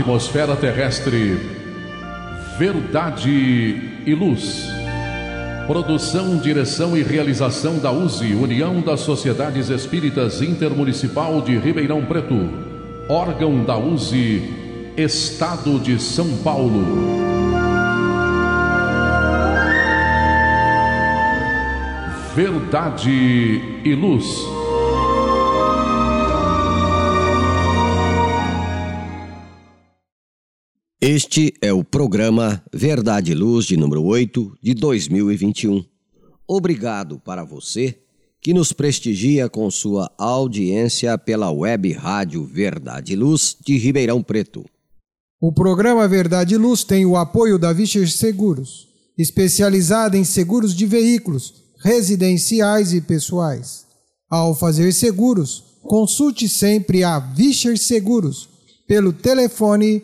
[0.00, 1.38] atmosfera terrestre.
[2.58, 4.66] Verdade e Luz.
[5.66, 12.48] Produção, direção e realização da USE, União das Sociedades Espíritas Intermunicipal de Ribeirão Preto.
[13.08, 14.42] Órgão da USE,
[14.96, 16.82] Estado de São Paulo.
[22.34, 24.59] Verdade e Luz.
[31.02, 35.82] Este é o programa Verdade e Luz de número 8 de 2021.
[36.46, 37.96] Obrigado para você
[38.38, 44.62] que nos prestigia com sua audiência pela web Rádio Verdade e Luz de Ribeirão Preto.
[45.40, 48.86] O programa Verdade e Luz tem o apoio da Vischer Seguros,
[49.16, 53.86] especializada em seguros de veículos residenciais e pessoais.
[54.28, 58.50] Ao fazer seguros, consulte sempre a Vischer Seguros
[58.86, 60.02] pelo telefone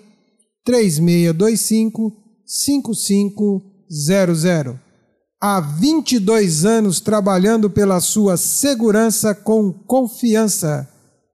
[0.67, 2.12] 3625
[2.45, 4.75] 5500.
[5.41, 10.89] Há 22 anos trabalhando pela sua segurança com confiança.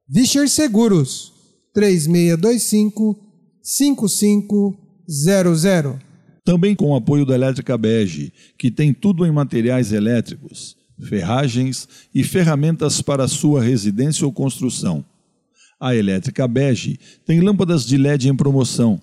[0.06, 1.33] Vischer Seguros
[1.72, 3.19] 3625
[3.62, 5.96] 5500.
[6.44, 10.77] Também com o apoio da Elétrica Bege, que tem tudo em materiais elétricos,
[11.08, 15.02] ferragens e ferramentas para sua residência ou construção.
[15.80, 19.00] A Elétrica Bege tem lâmpadas de LED em promoção,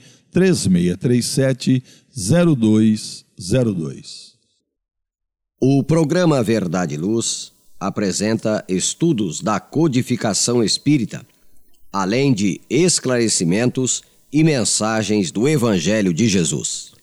[2.17, 4.33] 3637-0202.
[5.61, 11.23] O programa Verdade e Luz apresenta estudos da codificação espírita,
[11.93, 14.01] além de esclarecimentos
[14.33, 16.95] e mensagens do Evangelho de Jesus.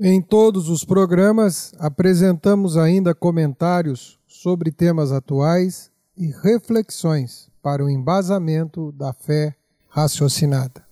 [0.00, 8.90] Em todos os programas, apresentamos ainda comentários sobre temas atuais e reflexões para o embasamento
[8.92, 9.54] da fé
[9.88, 10.82] raciocinada.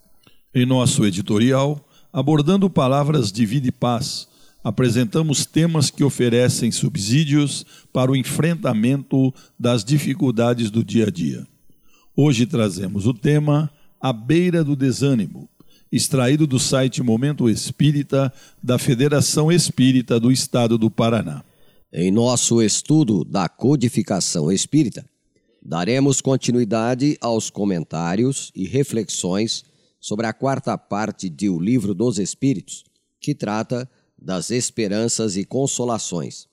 [0.55, 4.29] Em nosso editorial, abordando palavras de vida e paz,
[4.63, 11.47] apresentamos temas que oferecem subsídios para o enfrentamento das dificuldades do dia a dia.
[12.15, 15.49] Hoje trazemos o tema à beira do desânimo,
[15.91, 18.33] extraído do site Momento Espírita
[18.63, 21.43] da Federação Espírita do Estado do Paraná.
[21.93, 25.05] Em nosso estudo da codificação espírita,
[25.61, 29.65] daremos continuidade aos comentários e reflexões
[30.01, 32.85] sobre a quarta parte de O Livro dos Espíritos,
[33.21, 33.89] que trata
[34.19, 36.49] das esperanças e consolações.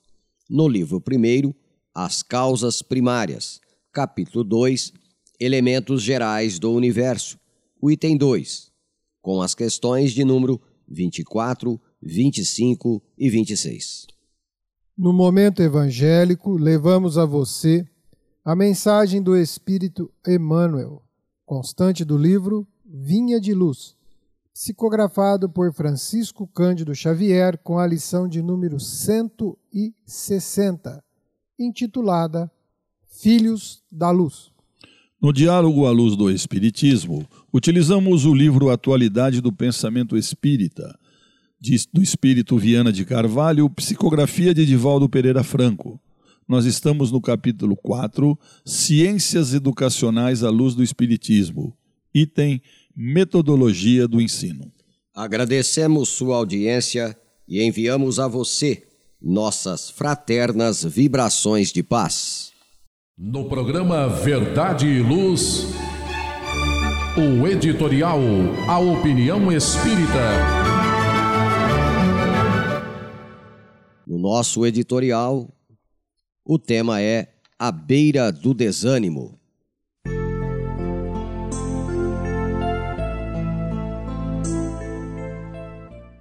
[0.48, 1.54] No livro primeiro,
[1.94, 3.60] As Causas Primárias,
[3.90, 4.92] capítulo 2,
[5.40, 7.38] Elementos Gerais do Universo,
[7.80, 8.70] o item 2,
[9.22, 14.06] com as questões de número 24, 25 e 26.
[14.96, 17.86] No momento evangélico, levamos a você
[18.44, 21.02] a mensagem do Espírito Emmanuel,
[21.44, 23.94] constante do livro Vinha de Luz,
[24.54, 31.04] psicografado por Francisco Cândido Xavier com a lição de número 160,
[31.58, 32.50] intitulada
[33.06, 34.50] Filhos da Luz.
[35.20, 40.98] No diálogo à luz do Espiritismo, utilizamos o livro Atualidade do Pensamento Espírita,
[41.92, 46.00] do Espírito Viana de Carvalho, psicografia de Edivaldo Pereira Franco.
[46.48, 51.76] Nós estamos no capítulo 4, Ciências Educacionais à Luz do Espiritismo,
[52.18, 52.60] item
[52.94, 54.72] Metodologia do Ensino.
[55.14, 58.82] Agradecemos sua audiência e enviamos a você
[59.20, 62.52] nossas fraternas vibrações de paz.
[63.16, 65.66] No programa Verdade e Luz,
[67.16, 68.20] o editorial
[68.68, 70.68] A Opinião Espírita.
[74.06, 75.52] No nosso editorial,
[76.44, 77.28] o tema é
[77.58, 79.37] A Beira do Desânimo.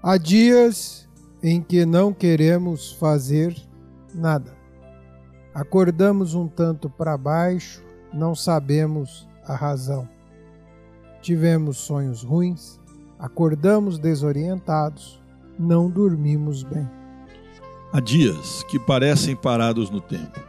[0.08, 1.06] Há dias
[1.44, 3.54] em que não queremos fazer
[4.16, 4.58] nada
[5.58, 7.84] Acordamos um tanto para baixo,
[8.14, 10.08] não sabemos a razão.
[11.20, 12.80] Tivemos sonhos ruins,
[13.18, 15.20] acordamos desorientados,
[15.58, 16.88] não dormimos bem.
[17.92, 20.40] Há dias que parecem parados no tempo.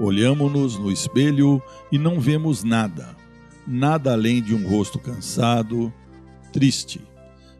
[0.00, 1.62] Olhamos-nos no espelho
[1.92, 3.16] e não vemos nada,
[3.64, 5.92] nada além de um rosto cansado,
[6.52, 7.09] triste.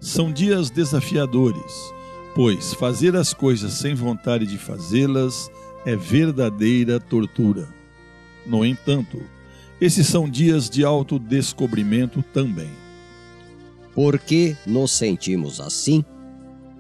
[0.01, 1.93] São dias desafiadores,
[2.35, 5.51] pois fazer as coisas sem vontade de fazê-las
[5.85, 7.69] é verdadeira tortura.
[8.47, 9.23] No entanto,
[9.79, 12.71] esses são dias de autodescobrimento também.
[13.95, 16.03] Por que nos sentimos assim?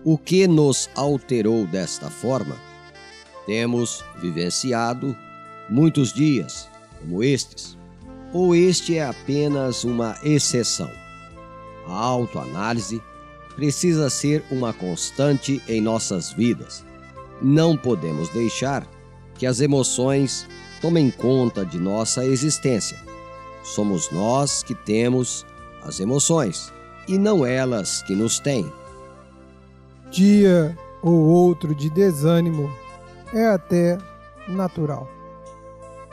[0.02, 2.56] O que nos alterou desta forma?
[3.44, 5.14] Temos vivenciado
[5.68, 7.76] muitos dias como estes,
[8.32, 10.90] ou este é apenas uma exceção?
[11.86, 13.02] A autoanálise
[13.54, 16.84] precisa ser uma constante em nossas vidas.
[17.42, 18.86] Não podemos deixar
[19.34, 20.46] que as emoções
[20.80, 22.98] tomem conta de nossa existência.
[23.62, 25.44] Somos nós que temos
[25.82, 26.72] as emoções
[27.08, 28.70] e não elas que nos têm.
[30.10, 32.70] Dia ou outro de desânimo
[33.32, 33.98] é até
[34.48, 35.08] natural.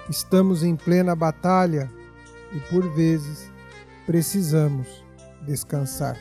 [0.09, 1.91] Estamos em plena batalha
[2.53, 3.51] e, por vezes,
[4.05, 4.87] precisamos
[5.47, 6.17] descansar.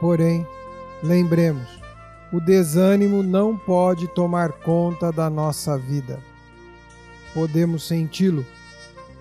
[0.00, 0.46] Porém,
[1.02, 1.68] lembremos,
[2.32, 6.18] o desânimo não pode tomar conta da nossa vida.
[7.34, 8.44] Podemos senti-lo,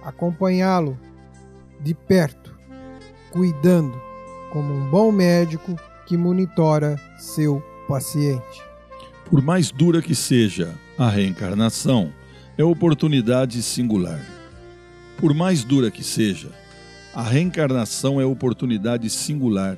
[0.01, 0.97] acompanhá-lo
[1.81, 2.57] de perto,
[3.31, 3.99] cuidando
[4.51, 5.75] como um bom médico
[6.05, 8.63] que monitora seu paciente.
[9.29, 12.11] Por mais dura que seja a reencarnação,
[12.57, 14.19] é oportunidade singular.
[15.17, 16.49] Por mais dura que seja,
[17.13, 19.77] a reencarnação é oportunidade singular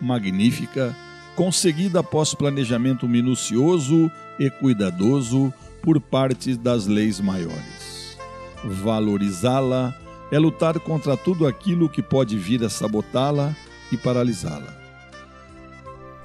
[0.00, 0.96] magnífica,
[1.36, 5.52] conseguida após planejamento minucioso e cuidadoso
[5.82, 8.16] por parte das leis maiores.
[8.64, 9.94] Valorizá-la
[10.30, 13.54] é lutar contra tudo aquilo que pode vir a sabotá-la
[13.90, 14.76] e paralisá-la.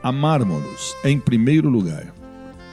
[0.02, 2.14] Amarmos-nos em primeiro lugar,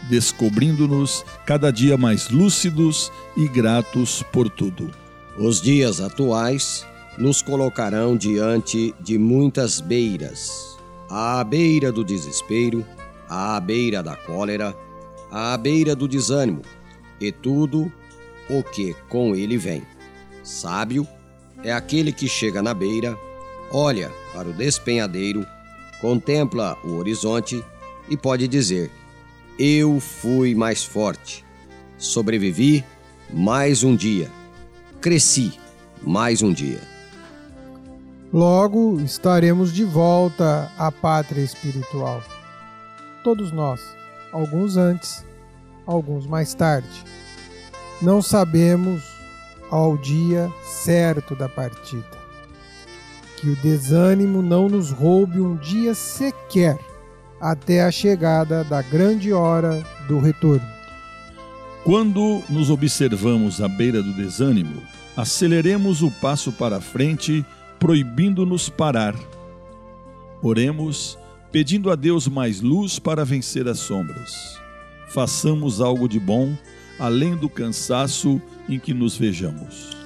[0.09, 4.91] descobrindo-nos cada dia mais lúcidos e gratos por tudo.
[5.39, 6.85] Os dias atuais
[7.21, 10.75] nos colocarão diante de muitas beiras
[11.11, 12.85] à beira do desespero,
[13.29, 14.75] à beira da cólera,
[15.31, 16.63] à beira do desânimo,
[17.21, 17.93] e tudo
[18.49, 19.83] o que com ele vem.
[20.43, 21.07] Sábio
[21.63, 23.19] é aquele que chega na beira,
[23.71, 25.47] olha para o despenhadeiro,
[26.01, 27.63] contempla o horizonte
[28.09, 28.91] e pode dizer:
[29.59, 31.45] Eu fui mais forte,
[31.99, 32.83] sobrevivi
[33.31, 34.31] mais um dia,
[35.03, 35.53] cresci
[36.03, 36.90] mais um dia.
[38.33, 42.23] Logo estaremos de volta à pátria espiritual.
[43.25, 43.81] Todos nós,
[44.33, 45.27] alguns antes,
[45.85, 47.05] alguns mais tarde.
[48.01, 49.03] Não sabemos
[49.69, 52.21] ao dia certo da partida.
[53.37, 56.79] Que o desânimo não nos roube um dia sequer
[57.41, 60.69] até a chegada da grande hora do retorno.
[61.83, 64.81] Quando nos observamos à beira do desânimo,
[65.17, 67.45] aceleremos o passo para frente
[67.81, 69.17] proibindo-nos parar.
[70.43, 71.19] Oremos,
[71.51, 74.61] pedindo a Deus mais luz para vencer as sombras.
[75.09, 76.55] Façamos algo de bom,
[76.99, 79.97] além do cansaço em que nos vejamos.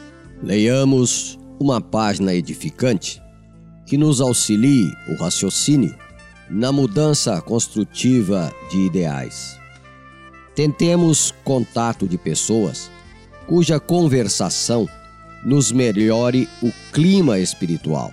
[0.43, 3.21] Leiamos uma página edificante
[3.85, 5.95] que nos auxilie o raciocínio
[6.49, 9.59] na mudança construtiva de ideais.
[10.55, 12.91] Tentemos contato de pessoas
[13.47, 14.89] cuja conversação
[15.45, 18.13] nos melhore o clima espiritual.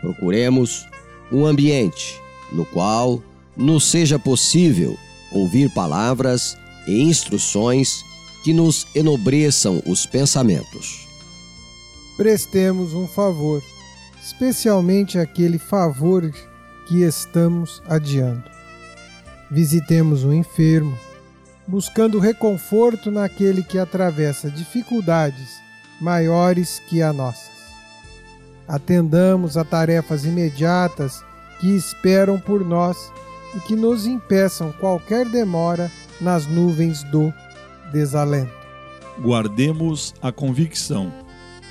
[0.00, 0.86] Procuremos
[1.30, 2.18] um ambiente
[2.50, 3.22] no qual
[3.56, 4.96] nos seja possível
[5.30, 6.56] ouvir palavras
[6.86, 8.02] e instruções
[8.42, 11.06] que nos enobreçam os pensamentos.
[12.16, 13.62] Prestemos um favor,
[14.22, 16.32] especialmente aquele favor
[16.88, 18.44] que estamos adiando.
[19.50, 20.98] Visitemos o enfermo,
[21.66, 25.69] buscando reconforto naquele que atravessa dificuldades
[26.00, 27.50] maiores que a nossas.
[28.66, 31.24] Atendamos a tarefas imediatas
[31.60, 33.12] que esperam por nós
[33.54, 35.90] e que nos impeçam qualquer demora
[36.20, 37.32] nas nuvens do
[37.92, 38.52] desalento.
[39.20, 41.12] Guardemos a convicção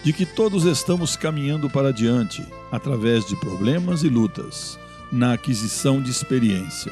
[0.04, 4.78] de que todos estamos caminhando para diante através de problemas e lutas
[5.12, 6.92] na aquisição de experiência.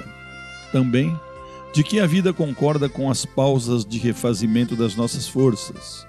[0.72, 1.18] Também
[1.74, 6.08] de que a vida concorda com as pausas de refazimento das nossas forças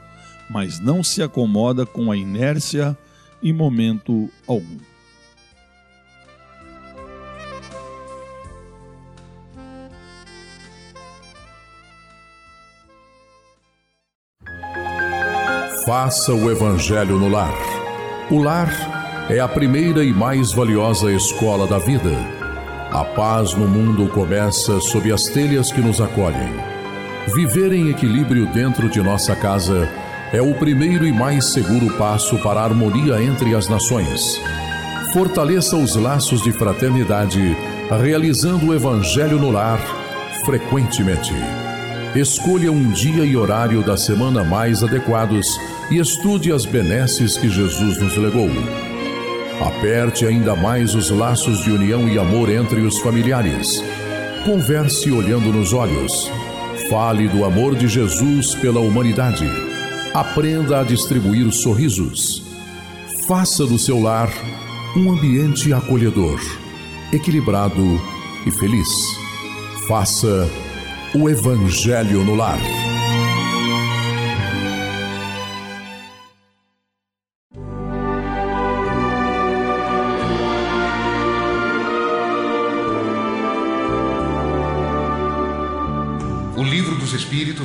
[0.51, 2.97] mas não se acomoda com a inércia
[3.43, 4.79] em momento algum.
[15.89, 17.55] Faça o Evangelho no lar.
[18.31, 18.69] O lar
[19.31, 22.11] é a primeira e mais valiosa escola da vida.
[22.91, 26.53] A paz no mundo começa sob as telhas que nos acolhem.
[27.35, 29.89] Viver em equilíbrio dentro de nossa casa
[30.33, 34.41] é o primeiro e mais seguro passo para a harmonia entre as nações.
[35.13, 37.57] Fortaleça os laços de fraternidade,
[38.03, 39.81] realizando o Evangelho no lar
[40.45, 41.35] frequentemente.
[42.15, 45.47] Escolha um dia e horário da semana mais adequados
[45.91, 48.51] e estude as benesses que Jesus nos legou.
[49.61, 53.83] Aperte ainda mais os laços de união e amor entre os familiares.
[54.45, 56.31] Converse olhando nos olhos.
[56.89, 59.68] Fale do amor de Jesus pela humanidade.
[60.19, 62.43] Aprenda a distribuir sorrisos.
[63.29, 64.29] Faça do seu lar
[64.97, 66.41] um ambiente acolhedor,
[67.13, 68.01] equilibrado
[68.45, 68.89] e feliz.
[69.87, 70.51] Faça
[71.15, 72.59] o Evangelho no lar.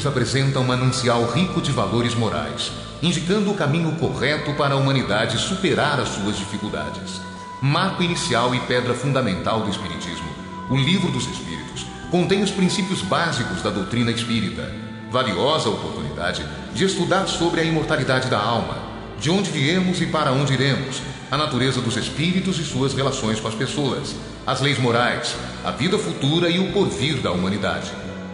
[0.04, 5.38] Espíritos apresenta um manancial rico de valores morais, indicando o caminho correto para a humanidade
[5.38, 7.22] superar as suas dificuldades.
[7.62, 10.28] Marco inicial e pedra fundamental do Espiritismo,
[10.70, 14.70] o Livro dos Espíritos contém os princípios básicos da doutrina espírita,
[15.10, 18.78] valiosa oportunidade de estudar sobre a imortalidade da alma,
[19.18, 23.48] de onde viemos e para onde iremos, a natureza dos espíritos e suas relações com
[23.48, 27.90] as pessoas, as leis morais, a vida futura e o porvir da humanidade.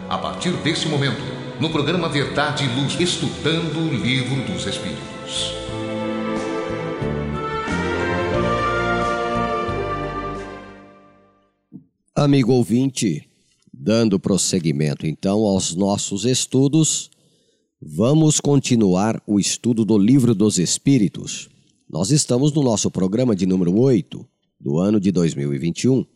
[0.08, 5.52] A partir desse momento, no programa Verdade e Luz, estudando o Livro dos Espíritos.
[12.14, 13.28] Amigo ouvinte,
[13.70, 17.10] dando prosseguimento então aos nossos estudos,
[17.80, 21.50] vamos continuar o estudo do Livro dos Espíritos.
[21.86, 24.26] Nós estamos no nosso programa de número 8
[24.58, 26.06] do ano de 2021.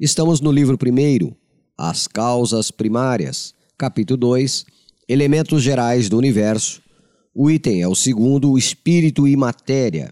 [0.00, 1.36] Estamos no livro primeiro,
[1.76, 4.64] As Causas Primárias, capítulo 2,
[5.08, 6.82] Elementos Gerais do Universo.
[7.34, 10.10] O item é o segundo, Espírito e Matéria.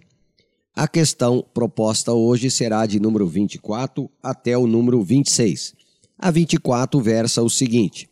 [0.75, 5.75] A questão proposta hoje será de número 24 até o número 26.
[6.19, 8.09] A 24 versa o seguinte: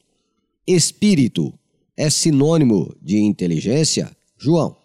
[0.66, 1.52] Espírito
[1.96, 4.10] é sinônimo de inteligência?
[4.38, 4.76] João.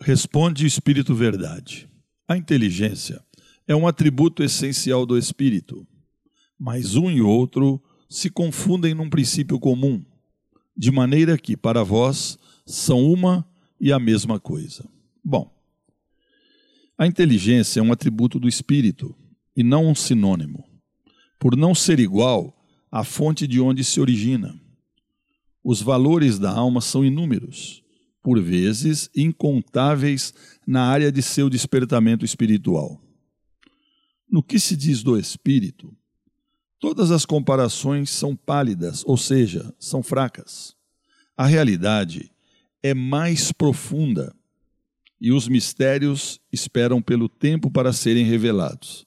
[0.00, 1.88] Responde Espírito Verdade.
[2.28, 3.22] A inteligência
[3.66, 5.86] é um atributo essencial do espírito,
[6.58, 7.82] mas um e outro
[8.14, 10.00] se confundem num princípio comum,
[10.76, 13.44] de maneira que, para vós, são uma
[13.80, 14.88] e a mesma coisa.
[15.22, 15.52] Bom,
[16.96, 19.12] a inteligência é um atributo do espírito
[19.56, 20.64] e não um sinônimo,
[21.40, 22.56] por não ser igual
[22.88, 24.54] à fonte de onde se origina.
[25.64, 27.82] Os valores da alma são inúmeros,
[28.22, 30.32] por vezes incontáveis
[30.64, 33.02] na área de seu despertamento espiritual.
[34.30, 35.92] No que se diz do espírito,
[36.84, 40.76] todas as comparações são pálidas, ou seja, são fracas.
[41.34, 42.30] A realidade
[42.82, 44.36] é mais profunda
[45.18, 49.06] e os mistérios esperam pelo tempo para serem revelados,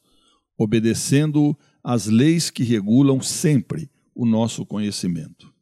[0.57, 5.53] obedecendo às leis que regulam sempre o nosso conhecimento.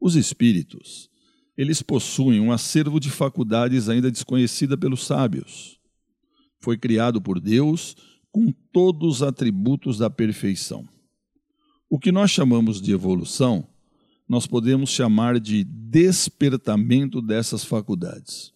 [0.00, 1.10] Os espíritos,
[1.58, 5.78] eles possuem um acervo de faculdades ainda desconhecida pelos sábios.
[6.58, 7.94] Foi criado por Deus
[8.30, 10.88] com todos os atributos da perfeição.
[11.92, 13.68] O que nós chamamos de evolução,
[14.26, 18.50] nós podemos chamar de despertamento dessas faculdades.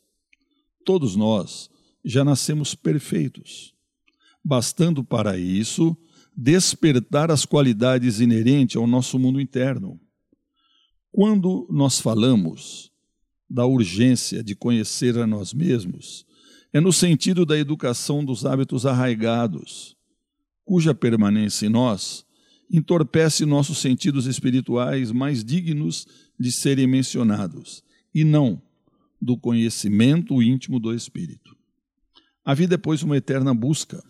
[0.86, 1.68] Todos nós
[2.02, 3.74] já nascemos perfeitos,
[4.42, 5.94] bastando para isso
[6.34, 10.00] despertar as qualidades inerentes ao nosso mundo interno.
[11.12, 12.90] Quando nós falamos
[13.50, 16.24] da urgência de conhecer a nós mesmos,
[16.72, 19.94] é no sentido da educação dos hábitos arraigados,
[20.64, 22.25] cuja permanência em nós
[22.70, 26.06] entorpece nossos sentidos espirituais mais dignos
[26.38, 27.82] de serem mencionados,
[28.14, 28.60] e não
[29.20, 31.56] do conhecimento íntimo do Espírito.
[32.44, 34.02] A vida é, pois, uma eterna busca.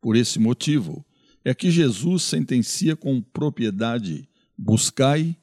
[0.00, 1.04] Por esse motivo,
[1.44, 5.36] é que Jesus sentencia com propriedade: buscai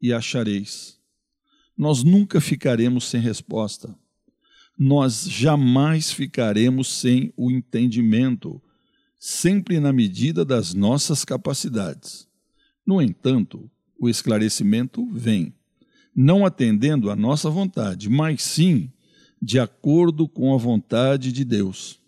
[0.00, 0.98] e achareis.
[1.76, 3.94] Nós nunca ficaremos sem resposta.
[4.78, 8.62] Nós jamais ficaremos sem o entendimento,
[9.24, 12.26] sempre na medida das nossas capacidades.
[12.84, 15.54] No entanto, o esclarecimento vem
[16.12, 18.90] não atendendo à nossa vontade, mas sim
[19.40, 22.00] de acordo com a vontade de Deus.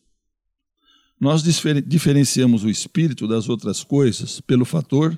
[1.20, 1.40] Nós
[1.86, 5.16] diferenciamos o espírito das outras coisas pelo fator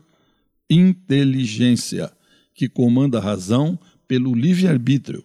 [0.68, 2.12] inteligência,
[2.54, 5.24] que comanda a razão pelo livre-arbítrio,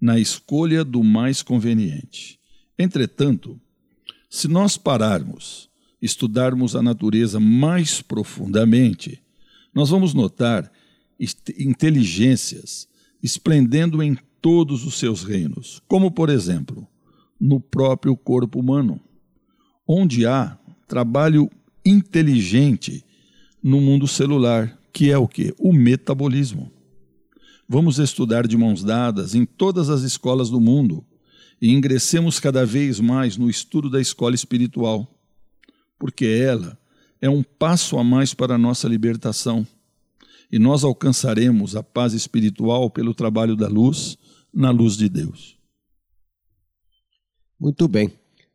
[0.00, 2.38] na escolha do mais conveniente.
[2.78, 3.60] Entretanto,
[4.30, 5.68] se nós pararmos,
[6.00, 9.22] estudarmos a natureza mais profundamente,
[9.74, 10.70] nós vamos notar
[11.58, 12.88] inteligências
[13.22, 16.86] esplendendo em todos os seus reinos, como, por exemplo,
[17.40, 19.00] no próprio corpo humano,
[19.86, 21.50] onde há trabalho
[21.84, 23.04] inteligente
[23.62, 25.54] no mundo celular, que é o que?
[25.58, 26.70] O metabolismo.
[27.68, 31.04] Vamos estudar de mãos dadas em todas as escolas do mundo
[31.60, 35.15] e ingressemos cada vez mais no estudo da escola espiritual,
[35.98, 36.78] porque ela
[37.20, 39.66] é um passo a mais para a nossa libertação
[40.50, 44.16] e nós alcançaremos a paz espiritual pelo trabalho da luz,
[44.52, 45.58] na luz de Deus.
[47.58, 48.12] Muito bem.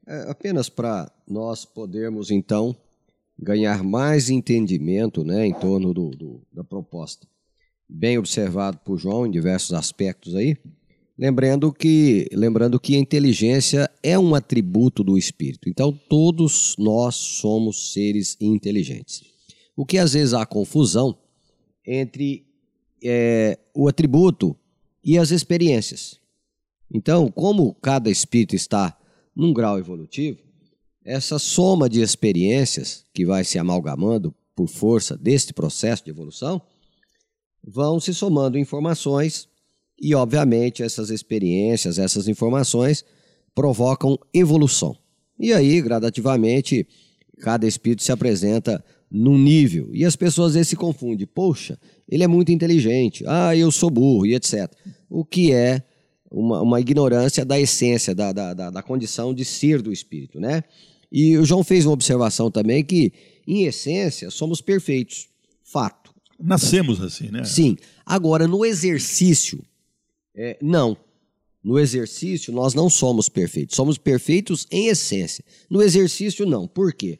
[0.07, 2.75] É, apenas para nós podermos, então,
[3.37, 7.27] ganhar mais entendimento né, em torno do, do, da proposta.
[7.89, 10.55] Bem observado por João em diversos aspectos aí.
[11.21, 15.69] Lembrando que, lembrando que a inteligência é um atributo do espírito.
[15.69, 19.21] Então, todos nós somos seres inteligentes.
[19.75, 21.15] O que às vezes há confusão
[21.85, 22.43] entre
[23.03, 24.57] é, o atributo
[25.03, 26.19] e as experiências.
[26.91, 28.97] Então, como cada espírito está
[29.35, 30.39] num grau evolutivo,
[31.05, 36.59] essa soma de experiências que vai se amalgamando por força deste processo de evolução
[37.63, 39.50] vão se somando informações
[40.01, 43.05] e, obviamente, essas experiências, essas informações
[43.53, 44.97] provocam evolução.
[45.39, 46.87] E aí, gradativamente,
[47.39, 49.89] cada espírito se apresenta num nível.
[49.93, 51.27] E as pessoas às vezes se confundem.
[51.27, 51.77] Poxa,
[52.09, 53.23] ele é muito inteligente.
[53.27, 54.71] Ah, eu sou burro e etc.
[55.09, 55.83] O que é
[56.31, 60.63] uma, uma ignorância da essência, da, da, da, da condição de ser do espírito, né?
[61.11, 63.11] E o João fez uma observação também que,
[63.45, 65.27] em essência, somos perfeitos.
[65.63, 66.11] Fato.
[66.39, 67.43] Nascemos assim, né?
[67.43, 67.77] Sim.
[68.05, 69.63] Agora, no exercício,
[70.35, 70.97] é, não.
[71.63, 73.75] No exercício, nós não somos perfeitos.
[73.75, 75.45] Somos perfeitos em essência.
[75.69, 76.67] No exercício, não.
[76.67, 77.19] Por quê?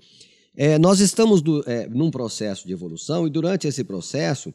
[0.56, 4.52] É, nós estamos do, é, num processo de evolução e, durante esse processo,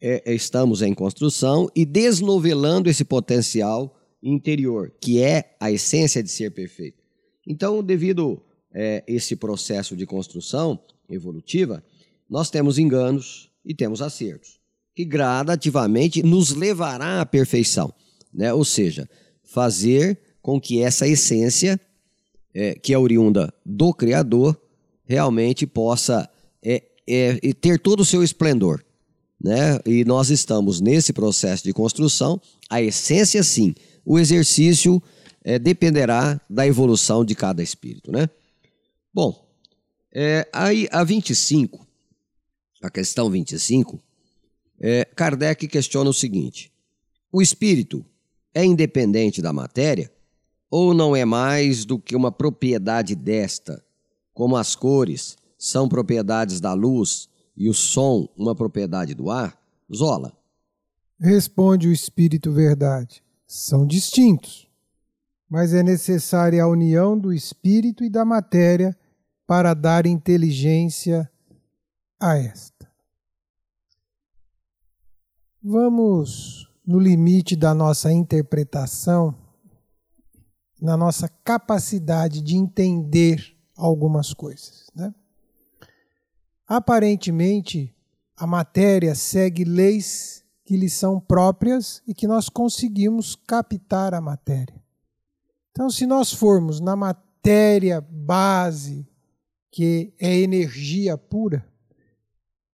[0.00, 6.30] é, é, estamos em construção e desnovelando esse potencial interior, que é a essência de
[6.30, 7.02] ser perfeito.
[7.46, 8.42] Então, devido
[8.74, 11.84] a é, esse processo de construção evolutiva,
[12.28, 14.63] nós temos enganos e temos acertos
[14.94, 17.92] que gradativamente nos levará à perfeição,
[18.32, 18.52] né?
[18.52, 19.08] Ou seja,
[19.42, 21.80] fazer com que essa essência,
[22.54, 24.60] é, que é oriunda do Criador,
[25.04, 26.28] realmente possa
[26.62, 28.84] é, é, ter todo o seu esplendor,
[29.42, 29.78] né?
[29.84, 32.40] E nós estamos nesse processo de construção.
[32.70, 35.02] A essência, sim, o exercício
[35.42, 38.28] é, dependerá da evolução de cada espírito, né?
[39.12, 39.44] Bom,
[40.12, 41.86] é, aí a 25,
[42.82, 44.00] a questão 25,
[44.80, 46.72] é, Kardec questiona o seguinte:
[47.32, 48.04] o espírito
[48.54, 50.10] é independente da matéria
[50.70, 53.84] ou não é mais do que uma propriedade desta,
[54.32, 59.56] como as cores são propriedades da luz e o som uma propriedade do ar?
[59.94, 60.36] Zola.
[61.20, 63.22] Responde o espírito verdade.
[63.46, 64.68] São distintos,
[65.48, 68.96] mas é necessária a união do espírito e da matéria
[69.46, 71.30] para dar inteligência
[72.18, 72.73] a esta.
[75.66, 79.34] Vamos no limite da nossa interpretação,
[80.78, 84.90] na nossa capacidade de entender algumas coisas.
[84.94, 85.14] Né?
[86.68, 87.96] Aparentemente,
[88.36, 94.78] a matéria segue leis que lhe são próprias e que nós conseguimos captar a matéria.
[95.70, 99.08] Então, se nós formos na matéria base,
[99.70, 101.66] que é energia pura,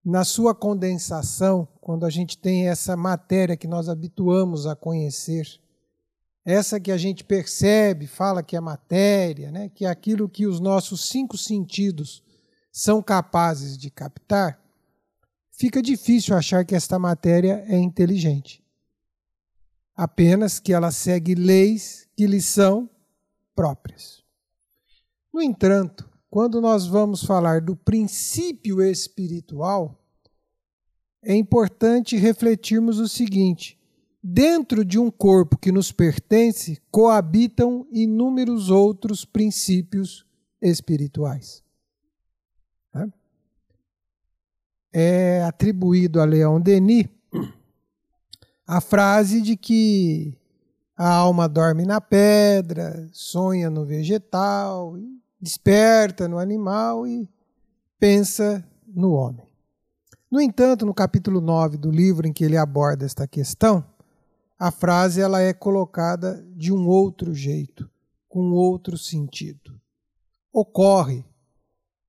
[0.07, 5.61] na sua condensação, quando a gente tem essa matéria que nós habituamos a conhecer,
[6.45, 9.69] essa que a gente percebe, fala que é matéria, né?
[9.69, 12.23] que é aquilo que os nossos cinco sentidos
[12.71, 14.63] são capazes de captar,
[15.51, 18.63] fica difícil achar que esta matéria é inteligente.
[19.93, 22.89] Apenas que ela segue leis que lhe são
[23.57, 24.23] próprias.
[25.35, 29.99] No entanto, quando nós vamos falar do princípio espiritual,
[31.25, 33.81] é importante refletirmos o seguinte:
[34.23, 40.27] dentro de um corpo que nos pertence coabitam inúmeros outros princípios
[40.61, 41.65] espirituais.
[44.93, 47.09] É atribuído a Leão Denis
[48.67, 50.37] a frase de que
[50.95, 54.99] a alma dorme na pedra, sonha no vegetal,
[55.41, 57.29] desperta no animal e
[57.99, 59.47] pensa no homem.
[60.31, 63.85] No entanto, no capítulo 9 do livro em que ele aborda esta questão,
[64.59, 67.89] a frase ela é colocada de um outro jeito,
[68.29, 69.81] com outro sentido.
[70.53, 71.25] Ocorre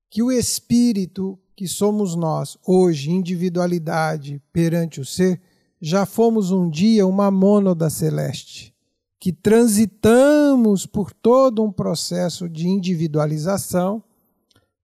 [0.09, 5.41] que o espírito que somos nós, hoje, individualidade perante o ser,
[5.81, 8.73] já fomos um dia uma mônada celeste,
[9.19, 14.03] que transitamos por todo um processo de individualização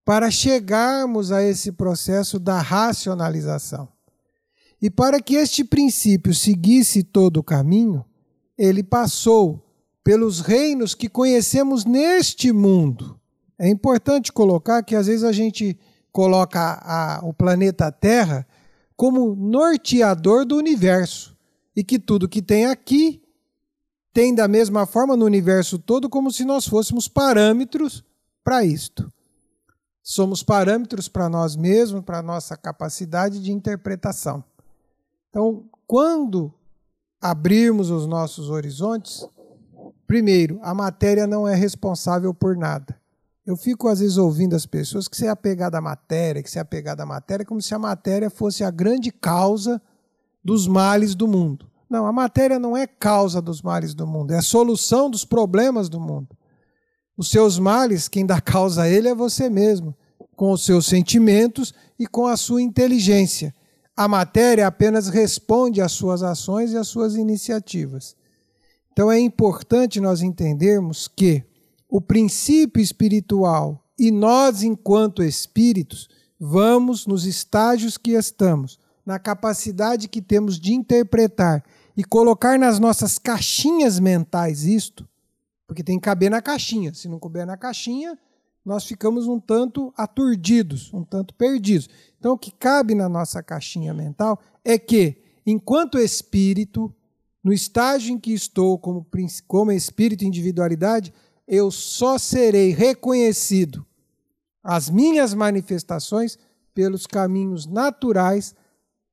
[0.04, 3.88] para chegarmos a esse processo da racionalização.
[4.82, 8.04] E para que este princípio seguisse todo o caminho,
[8.58, 9.64] ele passou
[10.04, 13.18] pelos reinos que conhecemos neste mundo.
[13.58, 15.80] É importante colocar que às vezes a gente
[16.12, 18.46] coloca a, o planeta Terra
[18.96, 21.36] como norteador do universo
[21.76, 23.23] e que tudo que tem aqui
[24.14, 28.04] tem da mesma forma no universo todo como se nós fôssemos parâmetros
[28.44, 29.12] para isto.
[30.04, 34.44] Somos parâmetros para nós mesmos, para nossa capacidade de interpretação.
[35.30, 36.54] Então, quando
[37.20, 39.26] abrirmos os nossos horizontes,
[40.06, 43.02] primeiro, a matéria não é responsável por nada.
[43.46, 46.58] Eu fico às vezes ouvindo as pessoas que se é apegado à matéria, que se
[46.58, 49.82] é apegado à matéria, como se a matéria fosse a grande causa
[50.44, 51.73] dos males do mundo.
[51.94, 55.90] Não, a matéria não é causa dos males do mundo, é a solução dos problemas
[55.90, 56.36] do mundo.
[57.16, 59.96] Os seus males, quem dá causa a ele é você mesmo,
[60.36, 63.54] com os seus sentimentos e com a sua inteligência.
[63.96, 68.16] A matéria apenas responde às suas ações e às suas iniciativas.
[68.92, 71.44] Então é importante nós entendermos que
[71.88, 80.24] o princípio espiritual e nós, enquanto espíritos, vamos nos estágios que estamos, na capacidade que
[80.24, 81.64] temos de interpretar
[81.96, 85.08] e colocar nas nossas caixinhas mentais isto,
[85.68, 86.94] porque tem que caber na caixinha.
[86.94, 88.18] Se não couber na caixinha,
[88.66, 91.90] nós ficamos um tanto aturdidos, um tanto perdidos.
[92.18, 96.94] Então, o que cabe na nossa caixinha mental é que, enquanto espírito,
[97.44, 99.06] no estágio em que estou como,
[99.48, 101.14] como espírito individualidade,
[101.48, 103.86] eu só serei reconhecido
[104.64, 106.38] as minhas manifestações
[106.74, 108.56] pelos caminhos naturais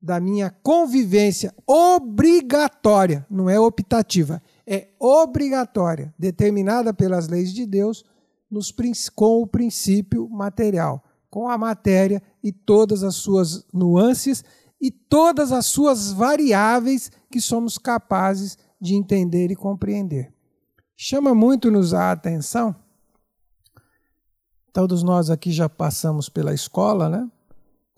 [0.00, 8.04] da minha convivência obrigatória, não é optativa, é obrigatória, determinada pelas leis de Deus
[8.50, 8.72] nos,
[9.14, 14.42] com o princípio material, com a matéria e todas as suas nuances
[14.80, 20.32] e todas as suas variáveis que somos capazes de entender e compreender.
[20.96, 22.74] Chama muito-nos a atenção,
[24.72, 27.30] todos nós aqui já passamos pela escola, né?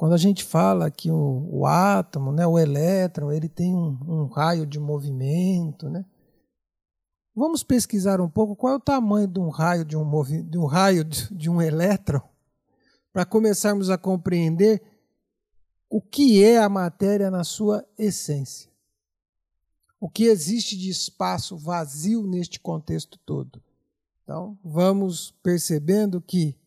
[0.02, 4.26] Quando a gente fala que o, o átomo, né, o elétron, ele tem um, um
[4.26, 6.04] raio de movimento, né?
[7.32, 10.58] Vamos pesquisar um pouco qual é o tamanho de um raio de um, movi de
[10.58, 12.20] um raio de, de um elétron
[13.12, 14.82] para começarmos a compreender
[15.88, 18.68] o que é a matéria na sua essência.
[20.00, 23.62] O que existe de espaço vazio neste contexto todo.
[24.24, 26.58] Então, vamos percebendo que,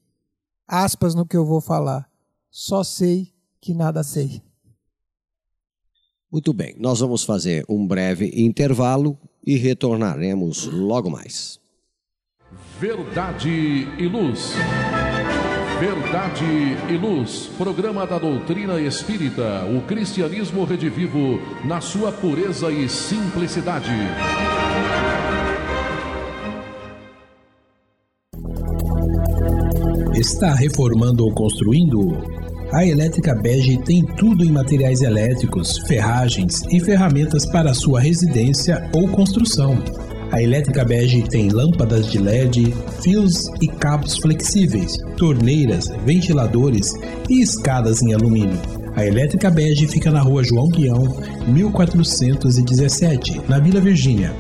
[0.65, 2.09] aspas no que eu vou falar,
[2.57, 4.41] só sei que nada sei.
[6.31, 11.59] Muito bem, nós vamos fazer um breve intervalo e retornaremos logo mais.
[12.79, 14.53] Verdade e Luz.
[15.81, 16.45] Verdade
[16.89, 21.37] e Luz, programa da doutrina espírita, o cristianismo redivivo
[21.67, 23.91] na sua pureza e simplicidade.
[30.17, 32.44] Está reformando ou construindo?
[32.71, 39.07] A Elétrica Bege tem tudo em materiais elétricos, ferragens e ferramentas para sua residência ou
[39.07, 39.77] construção.
[40.31, 46.91] A Elétrica Bege tem lâmpadas de LED, fios e cabos flexíveis, torneiras, ventiladores
[47.29, 48.59] e escadas em alumínio.
[48.95, 54.33] A Elétrica Bege fica na rua João Guião, 1417, na Vila Virgínia.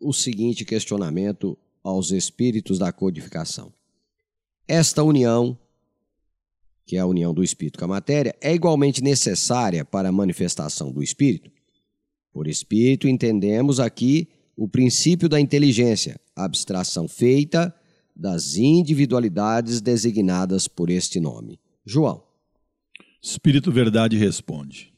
[0.00, 3.72] o seguinte questionamento aos espíritos da codificação.
[4.66, 5.58] Esta união,
[6.84, 10.92] que é a união do espírito com a matéria, é igualmente necessária para a manifestação
[10.92, 11.50] do espírito?
[12.32, 17.74] Por espírito, entendemos aqui o princípio da inteligência, abstração feita
[18.14, 21.60] das individualidades designadas por este nome.
[21.84, 22.22] João.
[23.22, 24.92] Espírito Verdade responde: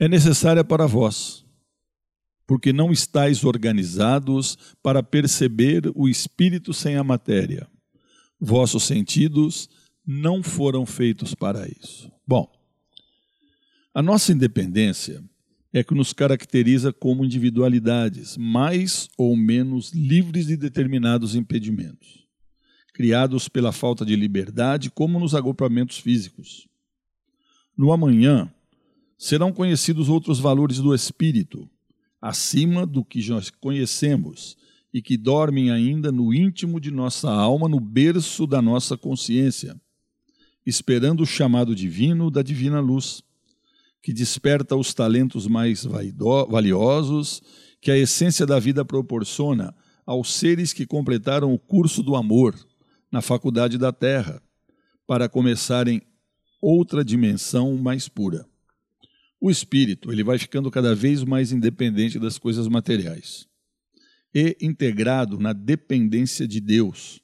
[0.00, 1.44] é necessária para vós,
[2.46, 7.68] porque não estáis organizados para perceber o espírito sem a matéria.
[8.40, 9.68] Vossos sentidos
[10.06, 12.10] não foram feitos para isso.
[12.26, 12.50] Bom,
[13.94, 15.22] a nossa independência
[15.72, 22.26] é que nos caracteriza como individualidades, mais ou menos livres de determinados impedimentos,
[22.92, 26.68] criados pela falta de liberdade, como nos agrupamentos físicos.
[27.76, 28.53] No amanhã,
[29.24, 31.66] serão conhecidos outros valores do espírito,
[32.20, 34.54] acima do que nós conhecemos
[34.92, 39.80] e que dormem ainda no íntimo de nossa alma, no berço da nossa consciência,
[40.66, 43.22] esperando o chamado divino da divina luz,
[44.02, 45.86] que desperta os talentos mais
[46.50, 47.42] valiosos
[47.80, 52.54] que a essência da vida proporciona aos seres que completaram o curso do amor
[53.10, 54.42] na faculdade da Terra,
[55.06, 56.02] para começarem
[56.60, 58.46] outra dimensão mais pura.
[59.44, 63.46] O espírito, ele vai ficando cada vez mais independente das coisas materiais
[64.34, 67.20] e integrado na dependência de Deus,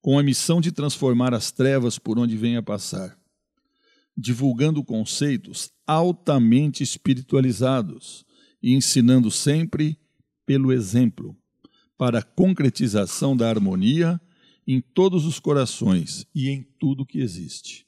[0.00, 3.18] com a missão de transformar as trevas por onde venha passar,
[4.16, 8.24] divulgando conceitos altamente espiritualizados
[8.62, 9.98] e ensinando sempre
[10.46, 11.36] pelo exemplo,
[11.98, 14.20] para a concretização da harmonia
[14.68, 17.84] em todos os corações e em tudo que existe.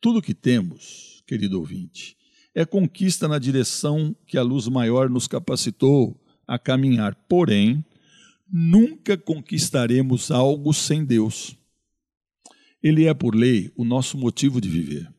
[0.00, 2.19] Tudo que temos, querido ouvinte,
[2.54, 7.14] é conquista na direção que a luz maior nos capacitou a caminhar.
[7.28, 7.84] Porém,
[8.50, 11.56] nunca conquistaremos algo sem Deus.
[12.82, 15.12] Ele é, por lei, o nosso motivo de viver.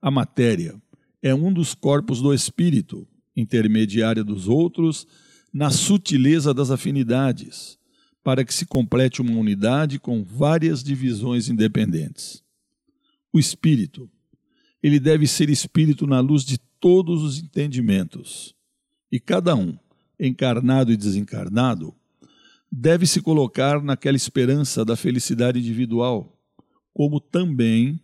[0.00, 0.80] A matéria
[1.20, 3.06] é um dos corpos do espírito,
[3.36, 5.06] intermediária dos outros,
[5.52, 7.78] na sutileza das afinidades,
[8.22, 12.42] para que se complete uma unidade com várias divisões independentes.
[13.32, 14.10] O espírito,
[14.82, 18.54] ele deve ser espírito na luz de todos os entendimentos,
[19.10, 19.76] e cada um,
[20.18, 21.94] encarnado e desencarnado,
[22.70, 26.38] deve se colocar naquela esperança da felicidade individual,
[26.92, 28.00] como também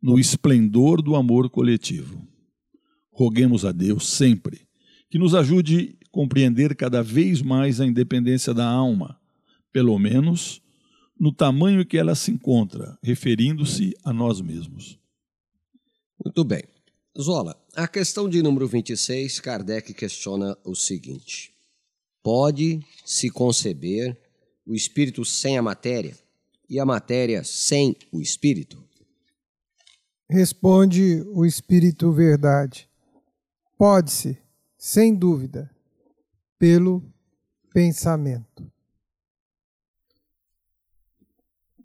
[0.00, 2.26] no esplendor do amor coletivo.
[3.10, 4.66] Roguemos a Deus sempre
[5.08, 9.18] que nos ajude a compreender cada vez mais a independência da alma,
[9.72, 10.60] pelo menos
[11.18, 14.98] no tamanho que ela se encontra, referindo-se a nós mesmos.
[16.24, 16.64] Muito bem.
[17.18, 21.54] Zola, a questão de número 26, Kardec questiona o seguinte:
[22.22, 24.16] Pode se conceber
[24.66, 26.16] o espírito sem a matéria
[26.68, 28.82] e a matéria sem o espírito?
[30.28, 32.88] Responde o espírito verdade.
[33.78, 34.36] Pode-se,
[34.76, 35.70] sem dúvida,
[36.58, 37.02] pelo
[37.72, 38.70] pensamento.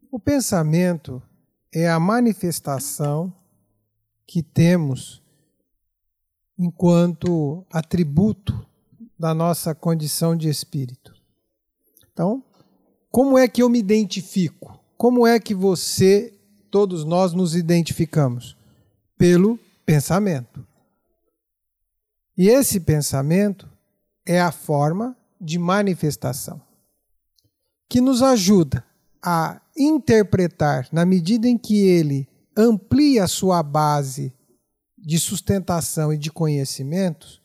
[0.10, 1.22] O pensamento
[1.72, 3.34] é a manifestação
[4.32, 5.22] que temos
[6.58, 8.66] enquanto atributo
[9.20, 11.14] da nossa condição de espírito.
[12.14, 12.42] Então,
[13.12, 14.80] como é que eu me identifico?
[14.96, 16.34] Como é que você,
[16.72, 18.56] todos nós, nos identificamos?
[19.18, 20.66] Pelo pensamento.
[22.38, 23.70] E esse pensamento
[24.26, 26.62] é a forma de manifestação
[27.90, 28.82] que nos ajuda
[29.22, 34.34] a interpretar, na medida em que ele amplia a sua base
[34.98, 37.42] de sustentação e de conhecimentos,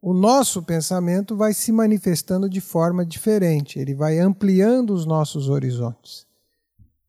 [0.00, 6.26] o nosso pensamento vai se manifestando de forma diferente, ele vai ampliando os nossos horizontes.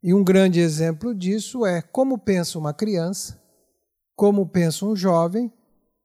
[0.01, 3.41] E um grande exemplo disso é como pensa uma criança,
[4.15, 5.51] como pensa um jovem,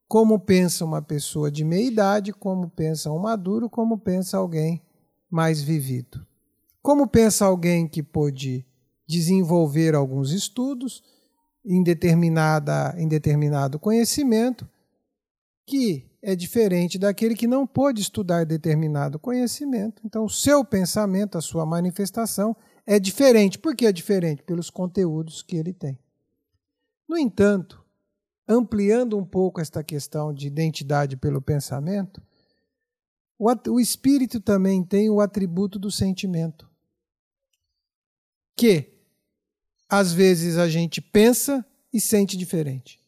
[0.06, 4.80] como pensa uma pessoa de meia idade, como pensa um maduro, como pensa alguém
[5.28, 6.26] mais vivido.
[6.80, 8.64] Como pensa alguém que pôde
[9.08, 11.02] desenvolver alguns estudos
[11.64, 14.68] em, determinada, em determinado conhecimento,
[15.66, 20.02] que é diferente daquele que não pôde estudar determinado conhecimento.
[20.04, 22.54] Então, o seu pensamento, a sua manifestação
[22.86, 23.58] é diferente.
[23.58, 24.42] Por que é diferente?
[24.42, 25.98] Pelos conteúdos que ele tem.
[27.08, 27.82] No entanto,
[28.46, 32.20] ampliando um pouco esta questão de identidade pelo pensamento,
[33.38, 36.68] o espírito também tem o atributo do sentimento.
[38.56, 38.97] Que
[39.88, 43.00] às vezes a gente pensa e sente diferente.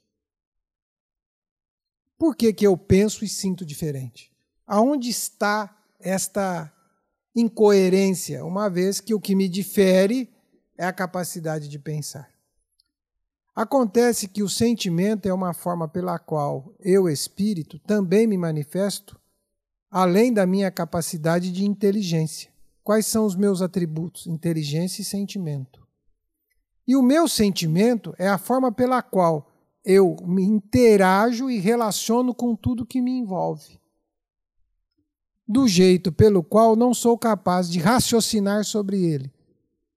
[2.18, 4.32] Por que, que eu penso e sinto diferente?
[4.66, 6.72] Aonde está esta
[7.34, 10.28] incoerência, uma vez que o que me difere
[10.76, 12.30] é a capacidade de pensar?
[13.54, 19.20] Acontece que o sentimento é uma forma pela qual eu, espírito, também me manifesto,
[19.90, 22.50] além da minha capacidade de inteligência.
[22.82, 24.26] Quais são os meus atributos?
[24.26, 25.79] Inteligência e sentimento.
[26.90, 29.48] E o meu sentimento é a forma pela qual
[29.84, 33.80] eu me interajo e relaciono com tudo que me envolve.
[35.46, 39.32] Do jeito pelo qual não sou capaz de raciocinar sobre ele,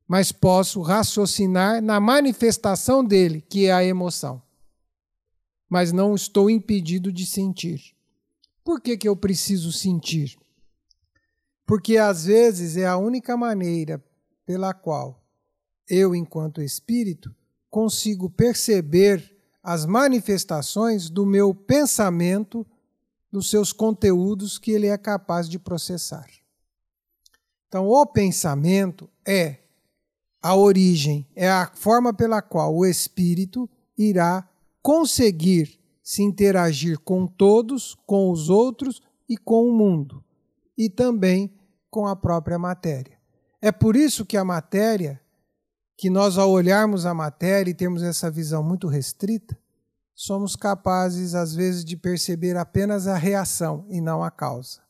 [0.08, 4.40] mas posso raciocinar na manifestação dele, que é a emoção.
[5.68, 7.96] mas não estou impedido de sentir.
[8.64, 10.38] Por que, que eu preciso sentir?
[11.66, 14.00] Porque às vezes é a única maneira
[14.46, 15.23] pela qual
[15.90, 17.36] eu, enquanto espírito,
[17.70, 22.66] consigo perceber as manifestações do meu pensamento,
[23.32, 26.28] dos seus conteúdos que ele é capaz de processar.
[27.68, 29.60] Então, o pensamento é
[30.42, 34.48] a origem, é a forma pela qual o espírito irá
[34.82, 40.24] conseguir se interagir com todos, com os outros e com o mundo,
[40.78, 41.52] e também
[41.90, 43.18] com a própria matéria.
[43.62, 45.22] É por isso que a matéria,
[45.96, 49.58] que nós ao olharmos a matéria e termos essa visão muito restrita,
[50.16, 54.82] somos capazes às vezes de perceber apenas a reação e não a causa.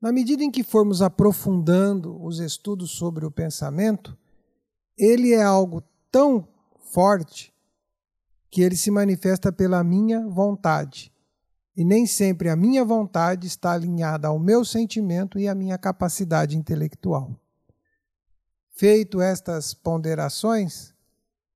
[0.00, 4.18] Na medida em que formos aprofundando os estudos sobre o pensamento,
[4.98, 6.46] ele é algo tão
[6.90, 7.52] forte
[8.50, 11.12] que ele se manifesta pela minha vontade.
[11.74, 16.56] E nem sempre a minha vontade está alinhada ao meu sentimento e à minha capacidade
[16.56, 17.34] intelectual.
[18.82, 20.92] Feito estas ponderações,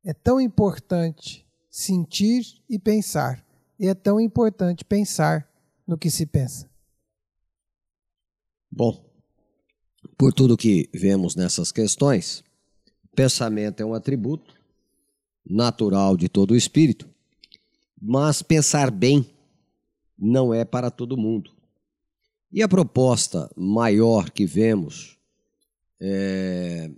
[0.05, 3.45] é tão importante sentir e pensar,
[3.81, 5.45] e é tão importante pensar
[5.85, 6.71] no que se pensa.
[8.71, 9.05] Bom,
[10.17, 12.45] por tudo que vemos nessas questões,
[13.17, 14.55] pensamento é um atributo
[15.45, 17.13] natural de todo o espírito,
[18.01, 19.29] mas pensar bem
[20.17, 21.51] não é para todo mundo.
[22.53, 25.19] E a proposta maior que vemos
[26.01, 26.89] é,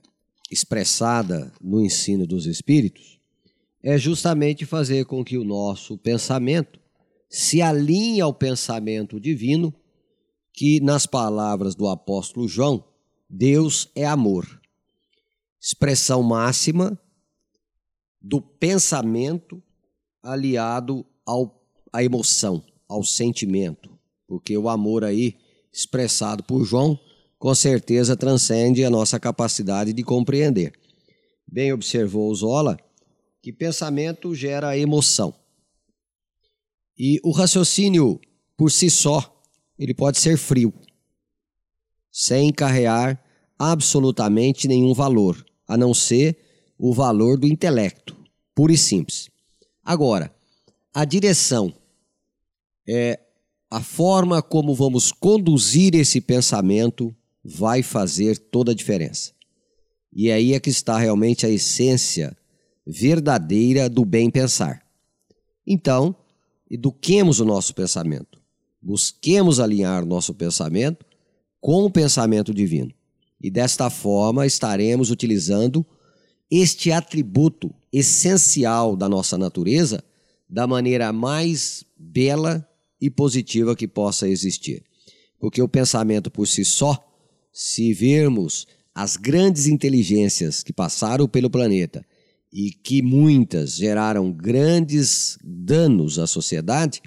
[0.50, 3.18] expressada no ensino dos espíritos
[3.82, 6.80] é justamente fazer com que o nosso pensamento
[7.28, 9.72] se alinhe ao pensamento divino,
[10.52, 12.84] que nas palavras do apóstolo João,
[13.28, 14.61] Deus é amor.
[15.61, 16.98] Expressão máxima
[18.20, 19.62] do pensamento
[20.22, 23.90] aliado ao, à emoção, ao sentimento.
[24.26, 25.37] Porque o amor aí,
[25.72, 26.98] expressado por João,
[27.38, 30.72] com certeza transcende a nossa capacidade de compreender.
[31.46, 32.77] Bem observou Zola
[33.40, 35.33] que pensamento gera emoção.
[36.98, 38.20] E o raciocínio
[38.57, 39.40] por si só,
[39.79, 40.74] ele pode ser frio,
[42.11, 43.22] sem carrear
[43.57, 46.37] absolutamente nenhum valor, a não ser
[46.77, 48.16] o valor do intelecto,
[48.53, 49.31] puro e simples.
[49.85, 50.35] Agora,
[50.92, 51.72] a direção
[52.88, 53.20] é
[53.70, 57.14] a forma como vamos conduzir esse pensamento
[57.48, 59.32] vai fazer toda a diferença.
[60.12, 62.37] E aí é que está realmente a essência
[62.87, 64.82] verdadeira do bem pensar.
[65.66, 66.14] Então,
[66.70, 68.40] eduquemos o nosso pensamento.
[68.80, 71.04] Busquemos alinhar nosso pensamento
[71.61, 72.92] com o pensamento divino.
[73.40, 75.84] E desta forma estaremos utilizando
[76.50, 80.02] este atributo essencial da nossa natureza
[80.48, 82.66] da maneira mais bela
[83.00, 84.82] e positiva que possa existir.
[85.38, 87.08] Porque o pensamento por si só,
[87.61, 92.07] se vermos as grandes inteligências que passaram pelo planeta
[92.53, 97.03] e que muitas geraram grandes danos à sociedade,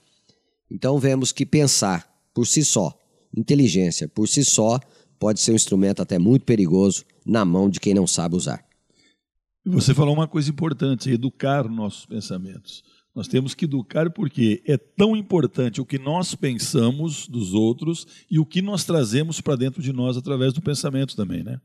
[0.70, 2.94] então vemos que pensar por si só,
[3.34, 4.78] inteligência por si só,
[5.18, 8.62] pode ser um instrumento até muito perigoso na mão de quem não sabe usar.
[9.66, 12.84] Você falou uma coisa importante, educar nossos pensamentos.
[13.13, 18.39] Nós temos que educar porque é tão importante o que nós pensamos dos outros e
[18.39, 21.60] o que nós trazemos para dentro de nós através do pensamento também, né?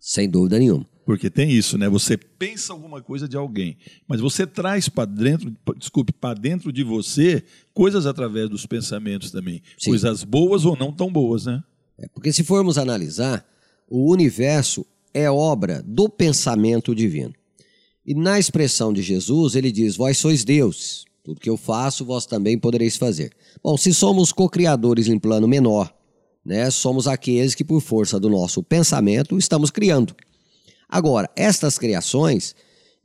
[0.00, 0.86] Sem dúvida nenhuma.
[1.06, 1.88] Porque tem isso, né?
[1.88, 3.76] Você pensa alguma coisa de alguém,
[4.08, 9.62] mas você traz para dentro, desculpe, para dentro de você coisas através dos pensamentos também,
[9.78, 9.90] Sim.
[9.90, 11.62] coisas boas ou não tão boas, né?
[11.96, 13.46] É porque se formos analisar,
[13.88, 17.32] o universo é obra do pensamento divino.
[18.06, 22.26] E na expressão de Jesus, ele diz: Vós sois Deus, tudo que eu faço, vós
[22.26, 23.32] também podereis fazer.
[23.62, 25.92] Bom, se somos co-criadores em plano menor,
[26.44, 30.14] né, somos aqueles que, por força do nosso pensamento, estamos criando.
[30.86, 32.54] Agora, estas criações,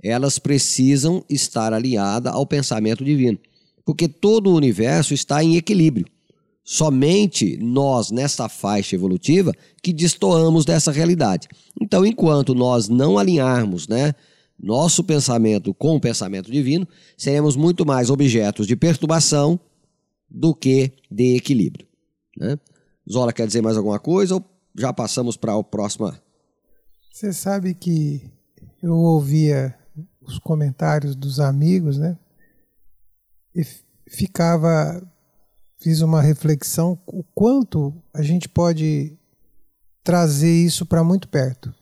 [0.04, 3.40] elas precisam estar alinhadas ao pensamento divino,
[3.86, 6.06] porque todo o universo está em equilíbrio.
[6.62, 11.48] Somente nós, nessa faixa evolutiva, que destoamos dessa realidade.
[11.82, 14.14] Então, enquanto nós não alinharmos né,
[14.62, 16.88] nosso pensamento com o pensamento divino,
[17.18, 19.60] seremos muito mais objetos de perturbação
[20.30, 21.88] do que de equilíbrio.
[22.38, 22.60] Né?
[23.10, 24.46] Zola quer dizer mais alguma coisa ou
[24.78, 26.22] já passamos para a próxima?
[27.12, 28.30] Você sabe que
[28.82, 29.76] eu ouvia
[30.22, 32.18] os comentários dos amigos, né?
[33.56, 33.64] E
[34.08, 35.02] ficava
[35.80, 39.18] fiz uma reflexão o quanto a gente pode
[40.04, 41.74] trazer isso para muito perto.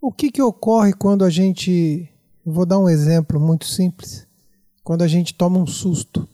[0.00, 2.08] O que, que ocorre quando a gente
[2.50, 4.26] vou dar um exemplo muito simples.
[4.82, 6.28] Quando a gente toma um susto.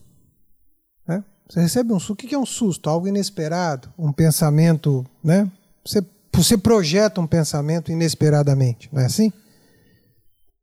[1.06, 1.24] Né?
[1.48, 2.12] Você recebe um susto.
[2.12, 2.88] O que é um susto?
[2.88, 5.50] Algo inesperado, um pensamento, né?
[5.84, 9.32] Você, você projeta um pensamento inesperadamente, não é assim?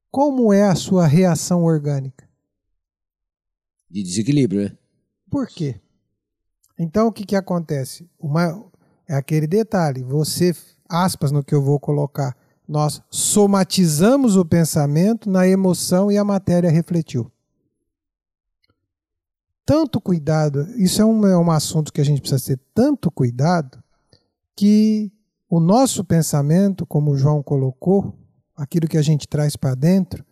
[0.10, 2.28] Como é a sua reação orgânica?
[3.90, 4.78] De desequilíbrio, né?
[5.30, 5.80] Por quê?
[6.80, 8.10] Então o que, que acontece?
[8.20, 8.66] Uma,
[9.08, 10.56] é aquele detalhe, você,
[10.90, 12.36] aspas no que eu vou colocar,
[12.72, 17.30] nós somatizamos o pensamento na emoção e a matéria refletiu.
[19.66, 23.84] Tanto cuidado, isso é um, é um assunto que a gente precisa ter tanto cuidado,
[24.56, 25.12] que
[25.50, 28.18] o nosso pensamento, como o João colocou,
[28.56, 30.26] aquilo que a gente traz para dentro,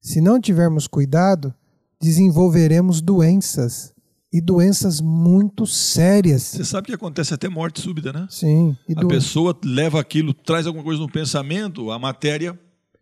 [0.00, 1.54] se não tivermos cuidado,
[2.00, 3.93] desenvolveremos doenças
[4.34, 6.42] e doenças muito sérias.
[6.42, 8.26] Você sabe que acontece até morte súbita, né?
[8.28, 8.76] Sim.
[8.96, 9.06] a do...
[9.06, 12.58] pessoa leva aquilo, traz alguma coisa no pensamento, a matéria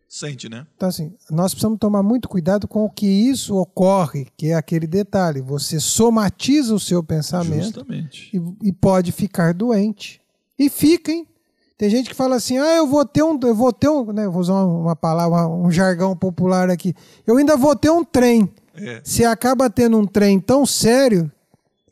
[0.07, 0.67] sente, né?
[0.77, 4.87] Então, assim, nós precisamos tomar muito cuidado com o que isso ocorre, que é aquele
[4.87, 5.41] detalhe.
[5.41, 8.31] Você somatiza o seu pensamento Justamente.
[8.37, 10.21] E, e pode ficar doente.
[10.59, 11.27] E fica, hein?
[11.79, 13.41] Tem gente que fala assim: ah, eu vou ter um.
[13.43, 14.13] Eu vou ter um.
[14.13, 16.95] Né, vou usar uma palavra, um jargão popular aqui.
[17.27, 18.53] Eu ainda vou ter um trem.
[18.75, 19.01] É.
[19.05, 21.31] Você acaba tendo um trem tão sério.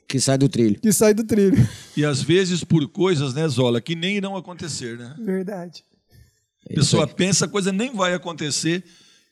[0.09, 0.81] Que sai do trilho.
[0.81, 1.57] Que sai do trilho.
[1.97, 5.15] E às vezes por coisas, né, Zola, que nem irão acontecer, né?
[5.19, 5.85] Verdade.
[6.71, 8.83] A pessoa pensa, a coisa nem vai acontecer.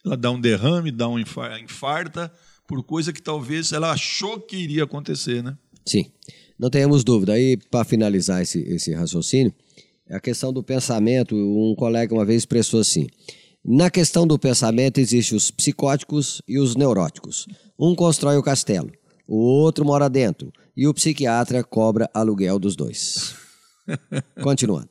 [0.04, 2.30] Ela dá um derrame, dá um infarta,
[2.66, 5.56] por coisa que talvez ela achou que iria acontecer, né?
[5.86, 6.10] Sim.
[6.58, 7.32] Não tenhamos dúvida.
[7.32, 9.54] Aí, para finalizar esse, esse raciocínio,
[10.06, 13.06] é a questão do pensamento, um colega uma vez expressou assim:
[13.64, 17.46] na questão do pensamento existem os psicóticos e os neuróticos.
[17.78, 18.90] Um constrói o castelo,
[19.26, 23.34] o outro mora dentro e o psiquiatra cobra aluguel dos dois.
[24.42, 24.90] Continuando.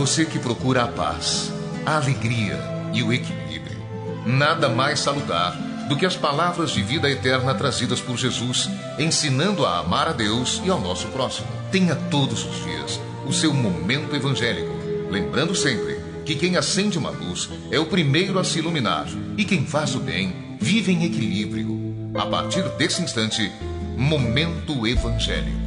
[0.00, 1.52] Você que procura a paz,
[1.84, 2.58] a alegria
[2.94, 3.76] e o equilíbrio,
[4.24, 5.50] nada mais saludar
[5.90, 10.62] do que as palavras de vida eterna trazidas por Jesus, ensinando a amar a Deus
[10.64, 11.48] e ao nosso próximo.
[11.70, 14.72] Tenha todos os dias o seu momento evangélico,
[15.10, 19.66] lembrando sempre que quem acende uma luz é o primeiro a se iluminar e quem
[19.66, 22.10] faz o bem vive em equilíbrio.
[22.14, 23.52] A partir desse instante,
[23.98, 25.59] Momento Evangélico.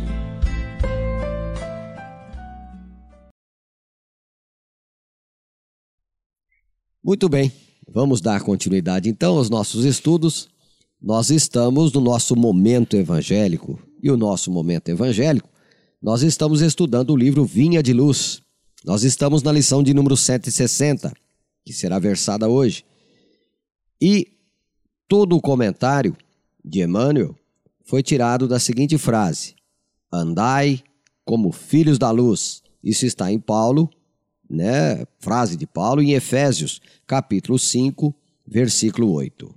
[7.06, 7.52] Muito bem,
[7.86, 10.48] vamos dar continuidade então aos nossos estudos.
[11.02, 15.50] Nós estamos no nosso momento evangélico e o nosso momento evangélico,
[16.02, 18.42] nós estamos estudando o livro Vinha de Luz.
[18.86, 21.12] Nós estamos na lição de número 160,
[21.66, 22.86] que será versada hoje.
[24.00, 24.38] E
[25.06, 26.16] todo o comentário
[26.64, 27.36] de Emmanuel
[27.84, 29.56] foi tirado da seguinte frase:
[30.10, 30.82] Andai
[31.26, 32.64] como filhos da luz.
[32.82, 33.90] Isso está em Paulo,
[34.50, 38.14] né, frase de Paulo em Efésios, capítulo 5,
[38.46, 39.54] versículo 8.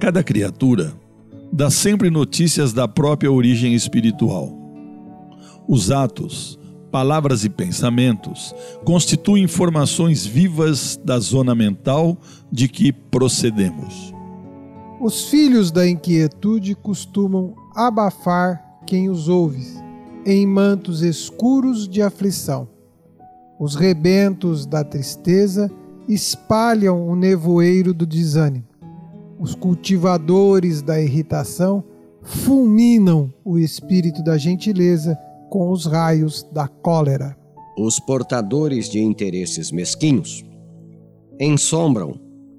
[0.00, 0.94] Cada criatura
[1.52, 4.56] dá sempre notícias da própria origem espiritual.
[5.68, 6.58] Os atos,
[6.90, 8.54] palavras e pensamentos
[8.84, 12.16] constituem informações vivas da zona mental
[12.50, 14.17] de que procedemos.
[15.00, 19.64] Os filhos da inquietude costumam abafar quem os ouve,
[20.26, 22.68] em mantos escuros de aflição.
[23.60, 25.70] Os rebentos da tristeza
[26.08, 28.66] espalham o nevoeiro do desânimo.
[29.38, 31.84] Os cultivadores da irritação
[32.20, 35.16] fulminam o espírito da gentileza
[35.48, 37.36] com os raios da cólera.
[37.78, 40.44] Os portadores de interesses mesquinhos
[41.38, 42.18] ensombram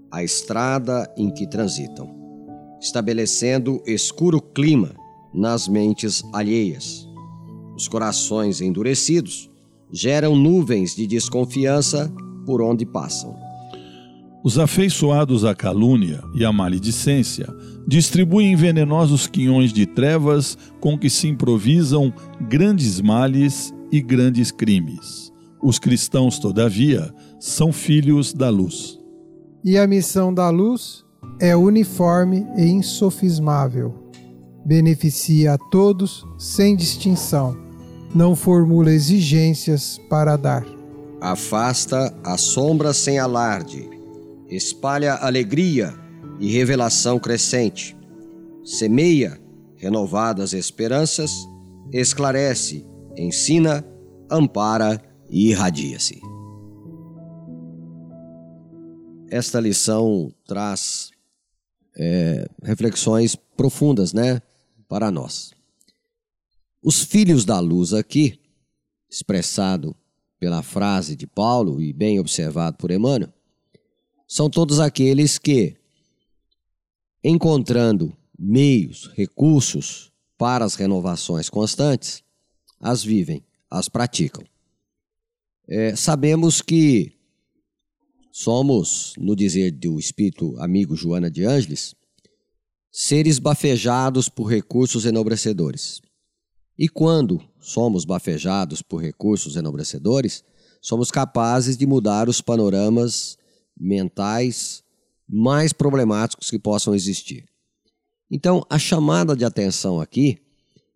[0.10, 2.19] a estrada em que transitam
[2.80, 4.96] estabelecendo escuro clima
[5.34, 7.08] nas mentes alheias.
[7.76, 9.50] Os corações endurecidos
[9.92, 12.12] geram nuvens de desconfiança
[12.46, 13.36] por onde passam.
[14.44, 17.48] Os afeiçoados à calúnia e à maledicência
[17.86, 22.14] distribuem venenosos quinhões de trevas com que se improvisam
[22.50, 25.32] grandes males e grandes crimes.
[25.62, 28.98] Os cristãos, todavia, são filhos da luz.
[29.64, 31.04] E a missão da luz
[31.40, 33.94] é uniforme e insofismável.
[34.66, 37.58] Beneficia a todos sem distinção.
[38.14, 40.66] Não formula exigências para dar.
[41.22, 43.90] Afasta a sombra sem alarde.
[44.48, 45.94] Espalha alegria
[46.40, 47.96] e revelação crescente.
[48.64, 49.40] Semeia
[49.78, 51.32] renovadas esperanças.
[51.92, 52.86] Esclarece,
[53.18, 53.86] ensina,
[54.30, 56.22] ampara e irradia-se.
[59.32, 61.12] Esta lição traz
[61.96, 64.42] é, reflexões profundas, né,
[64.88, 65.54] para nós.
[66.82, 68.40] Os filhos da luz aqui,
[69.08, 69.96] expressado
[70.40, 73.32] pela frase de Paulo e bem observado por Emmanuel,
[74.28, 75.76] são todos aqueles que,
[77.24, 82.24] encontrando meios, recursos para as renovações constantes,
[82.80, 84.44] as vivem, as praticam.
[85.68, 87.19] É, sabemos que
[88.32, 91.96] somos, no dizer do espírito amigo Joana de Ângeles,
[92.92, 96.02] seres bafejados por recursos enobrecedores.
[96.78, 100.44] E quando somos bafejados por recursos enobrecedores,
[100.82, 103.38] somos capazes de mudar os panoramas
[103.78, 104.84] mentais
[105.28, 107.46] mais problemáticos que possam existir.
[108.32, 110.40] Então, a chamada de atenção aqui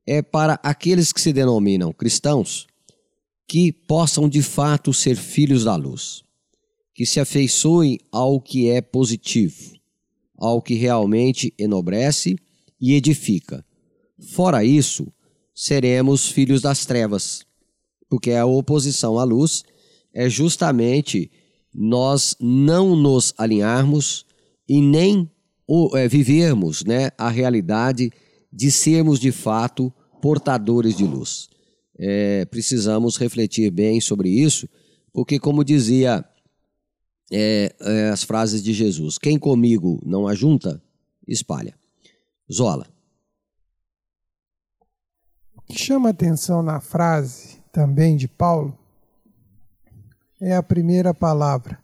[0.06, 2.68] é para aqueles que se denominam cristãos
[3.48, 6.24] que possam de fato ser filhos da luz,
[6.94, 9.74] que se afeiçoem ao que é positivo,
[10.38, 12.36] ao que realmente enobrece
[12.80, 13.66] e edifica.
[14.32, 15.08] Fora isso,
[15.54, 17.46] seremos filhos das trevas,
[18.10, 19.64] porque a oposição à luz
[20.14, 21.32] é justamente
[21.74, 24.26] nós não nos alinharmos
[24.70, 25.30] e nem
[25.96, 28.12] é, vivermos né, a realidade
[28.52, 29.92] de sermos de fato
[30.22, 31.50] portadores de luz.
[31.98, 34.68] É, precisamos refletir bem sobre isso,
[35.12, 36.24] porque, como dizia
[37.32, 40.82] é, é, as frases de Jesus: quem comigo não ajunta,
[41.28, 41.76] espalha.
[42.52, 42.94] Zola
[45.66, 48.78] que chama atenção na frase também de Paulo
[50.40, 51.82] é a primeira palavra,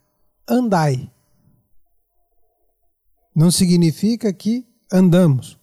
[0.48, 1.10] andai.
[3.34, 5.58] Não significa que andamos.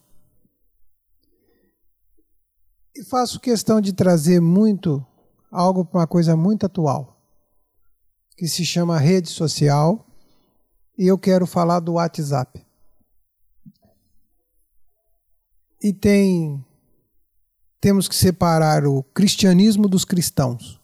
[2.95, 5.05] E faço questão de trazer muito
[5.51, 7.16] algo para uma coisa muito atual,
[8.37, 10.07] que se chama rede social,
[10.95, 12.63] e eu quero falar do WhatsApp.
[15.81, 16.63] E tem
[17.79, 20.81] temos que separar o cristianismo dos cristãos.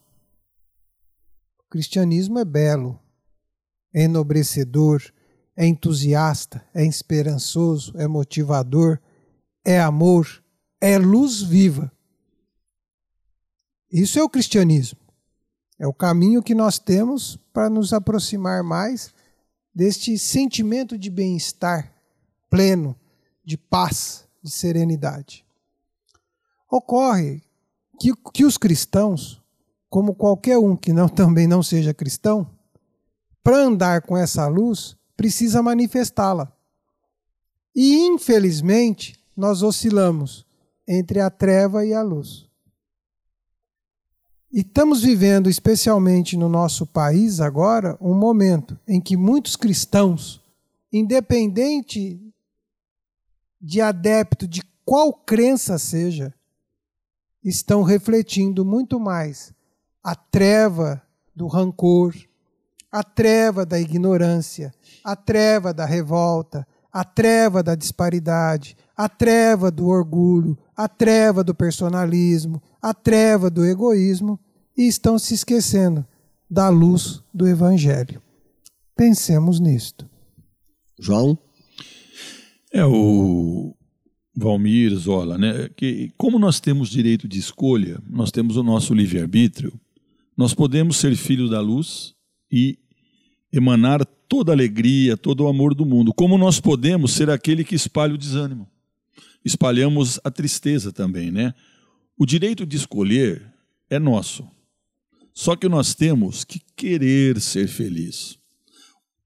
[1.60, 3.00] O cristianismo é belo,
[3.94, 5.02] é enobrecedor,
[5.56, 9.00] é entusiasta, é esperançoso, é motivador,
[9.66, 10.44] é amor,
[10.80, 11.92] é luz viva.
[13.92, 15.03] Isso é o cristianismo.
[15.80, 19.14] É o caminho que nós temos para nos aproximar mais
[19.74, 21.92] deste sentimento de bem-estar
[22.50, 22.96] pleno,
[23.44, 25.44] de paz, de serenidade.
[26.70, 27.42] Ocorre
[28.00, 29.42] que, que os cristãos,
[29.90, 32.48] como qualquer um que não, também não seja cristão,
[33.44, 36.52] para andar com essa luz, precisa manifestá-la.
[37.76, 40.46] E, infelizmente, nós oscilamos
[40.88, 42.48] entre a treva e a luz.
[44.54, 50.40] E estamos vivendo, especialmente no nosso país agora, um momento em que muitos cristãos,
[50.92, 52.22] independente
[53.60, 56.32] de adepto de qual crença seja,
[57.44, 59.52] estão refletindo muito mais
[60.04, 61.02] a treva
[61.36, 62.14] do rancor,
[62.92, 64.72] a treva da ignorância,
[65.04, 71.56] a treva da revolta, a treva da disparidade, a treva do orgulho, a treva do
[71.56, 74.40] personalismo, a treva do egoísmo
[74.78, 76.06] e estão se esquecendo
[76.50, 78.22] da luz do Evangelho.
[78.96, 80.08] Pensemos nisto.
[81.00, 81.38] João?
[82.72, 83.76] É, o,
[84.36, 85.70] Valmir, Zola, né?
[85.76, 89.80] que como nós temos direito de escolha, nós temos o nosso livre-arbítrio,
[90.36, 92.14] nós podemos ser filhos da luz
[92.52, 92.80] e
[93.54, 97.76] emanar toda a alegria, todo o amor do mundo, como nós podemos ser aquele que
[97.76, 98.68] espalha o desânimo.
[99.46, 101.54] Espalhamos a tristeza também, né?
[102.18, 103.46] O direito de escolher
[103.90, 104.48] é nosso.
[105.34, 108.38] Só que nós temos que querer ser feliz.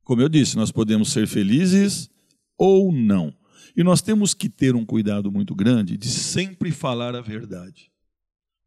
[0.03, 2.09] Como eu disse, nós podemos ser felizes
[2.57, 3.33] ou não.
[3.75, 7.91] E nós temos que ter um cuidado muito grande de sempre falar a verdade.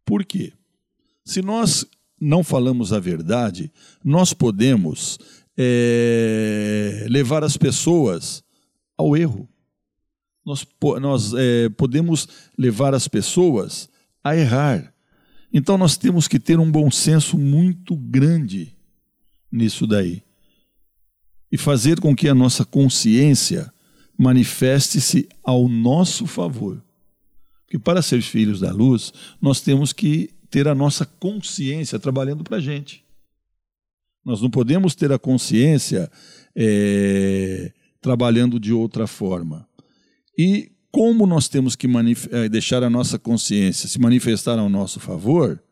[0.04, 0.52] Por quê?
[1.24, 1.84] Se nós
[2.20, 3.72] não falamos a verdade,
[4.04, 5.18] nós podemos
[5.62, 8.42] é, levar as pessoas
[8.96, 9.46] ao erro.
[10.44, 10.66] Nós,
[10.98, 13.86] nós é, podemos levar as pessoas
[14.24, 14.94] a errar.
[15.52, 18.74] Então nós temos que ter um bom senso muito grande
[19.52, 20.22] nisso daí.
[21.52, 23.70] E fazer com que a nossa consciência
[24.16, 26.82] manifeste-se ao nosso favor.
[27.66, 32.56] Porque para ser filhos da luz, nós temos que ter a nossa consciência trabalhando para
[32.56, 33.04] a gente.
[34.24, 36.10] Nós não podemos ter a consciência
[36.54, 39.68] é, trabalhando de outra forma.
[40.36, 41.86] E como nós temos que
[42.30, 45.62] é, deixar a nossa consciência se manifestar ao nosso favor,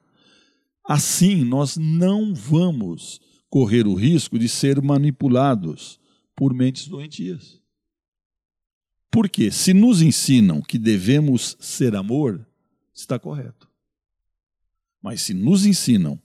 [0.84, 3.20] assim nós não vamos
[3.50, 5.98] correr o risco de ser manipulados
[6.36, 7.60] por mentes doentias.
[9.10, 12.46] Porque se nos ensinam que devemos ser amor,
[12.94, 13.68] está correto.
[15.02, 16.20] Mas se nos ensinam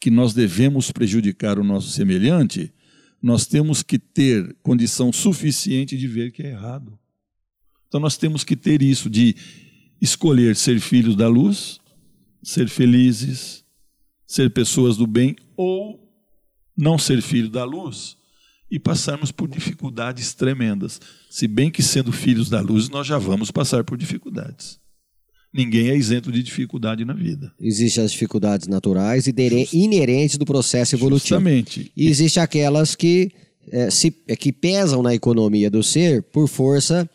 [0.00, 2.72] que nós devemos prejudicar o nosso semelhante,
[3.22, 6.98] nós temos que ter condição suficiente de ver que é errado.
[7.86, 9.36] Então nós temos que ter isso de
[10.00, 11.78] escolher ser filhos da luz,
[12.42, 13.62] ser felizes,
[14.26, 16.00] ser pessoas do bem ou
[16.74, 18.16] não ser filho da luz
[18.70, 20.98] e passarmos por dificuldades tremendas.
[21.28, 24.79] Se bem que sendo filhos da luz nós já vamos passar por dificuldades.
[25.52, 27.52] Ninguém é isento de dificuldade na vida.
[27.60, 29.34] Existem as dificuldades naturais e
[29.72, 31.40] inerentes do processo evolutivo.
[31.40, 31.90] Justamente.
[31.96, 33.32] E existem aquelas que,
[33.70, 37.08] é, se, é, que pesam na economia do ser por força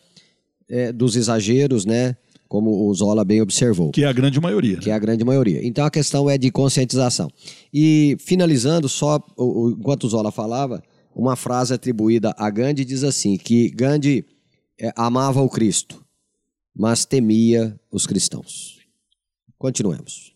[0.68, 2.14] é, dos exageros, né?
[2.46, 3.90] Como o Zola bem observou.
[3.90, 4.76] Que é a grande maioria.
[4.76, 4.92] Que né?
[4.92, 5.66] é a grande maioria.
[5.66, 7.30] Então a questão é de conscientização.
[7.72, 10.82] E finalizando, só o, o, enquanto o Zola falava,
[11.14, 14.26] uma frase atribuída a Gandhi diz assim: que Gandhi
[14.78, 16.05] é, amava o Cristo
[16.76, 18.78] mas temia os cristãos.
[19.58, 20.34] Continuemos.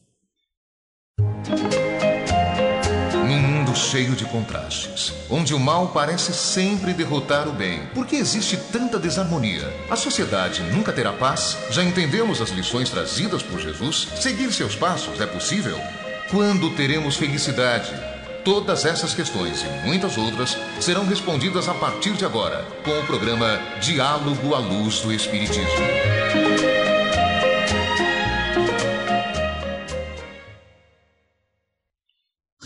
[3.26, 8.16] Num mundo cheio de contrastes, onde o mal parece sempre derrotar o bem, por que
[8.16, 9.70] existe tanta desarmonia?
[9.90, 11.58] A sociedade nunca terá paz?
[11.70, 14.08] Já entendemos as lições trazidas por Jesus?
[14.16, 15.76] Seguir seus passos é possível?
[16.30, 17.92] Quando teremos felicidade?
[18.42, 23.60] Todas essas questões e muitas outras serão respondidas a partir de agora, com o programa
[23.82, 26.19] Diálogo à Luz do Espiritismo.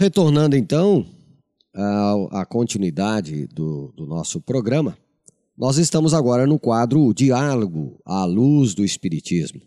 [0.05, 1.07] Retornando então
[2.31, 4.99] à, continuidade do, do nosso programa,
[5.57, 9.63] nós estamos agora no quadro Diálogo à Luz do Espiritismo.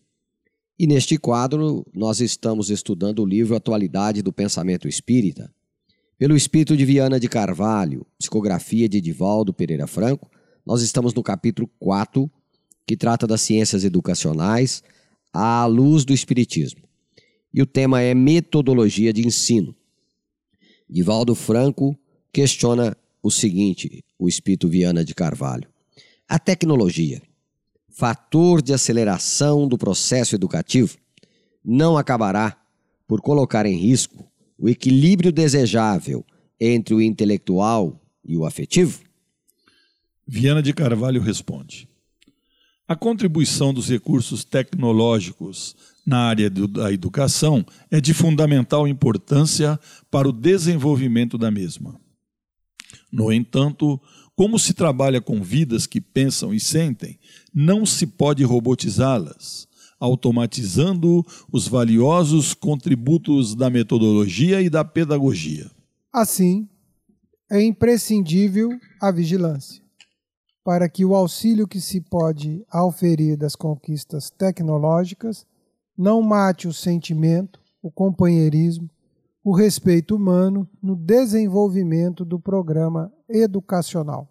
[0.77, 5.51] E neste quadro, nós estamos estudando o livro Atualidade do Pensamento Espírita,
[6.19, 10.29] pelo espírito de Viana de Carvalho, psicografia de Edivaldo Pereira Franco,
[10.63, 12.29] nós estamos no capítulo 4,
[12.85, 14.83] que trata das ciências educacionais
[15.33, 16.81] à luz do espiritismo.
[17.51, 19.75] E o tema é metodologia de ensino.
[20.89, 21.97] Divaldo Franco
[22.31, 25.67] questiona o seguinte, o espírito Viana de Carvalho:
[26.27, 27.21] a tecnologia,
[27.89, 30.97] fator de aceleração do processo educativo,
[31.63, 32.57] não acabará
[33.07, 34.25] por colocar em risco
[34.57, 36.25] o equilíbrio desejável
[36.59, 39.01] entre o intelectual e o afetivo?
[40.25, 41.88] Viana de Carvalho responde:
[42.88, 45.75] A contribuição dos recursos tecnológicos
[46.07, 49.77] na área da educação é de fundamental importância
[50.09, 51.99] para o desenvolvimento da mesma.
[53.11, 53.99] No entanto,
[54.33, 57.19] como se trabalha com vidas que pensam e sentem,
[57.53, 59.67] não se pode robotizá-las
[59.99, 65.69] automatizando os valiosos contributos da metodologia e da pedagogia.
[66.13, 66.69] Assim,
[67.49, 68.69] é imprescindível
[69.01, 69.81] a vigilância,
[70.63, 75.45] para que o auxílio que se pode auferir das conquistas tecnológicas
[75.97, 78.89] não mate o sentimento, o companheirismo,
[79.43, 84.29] o respeito humano no desenvolvimento do programa educacional.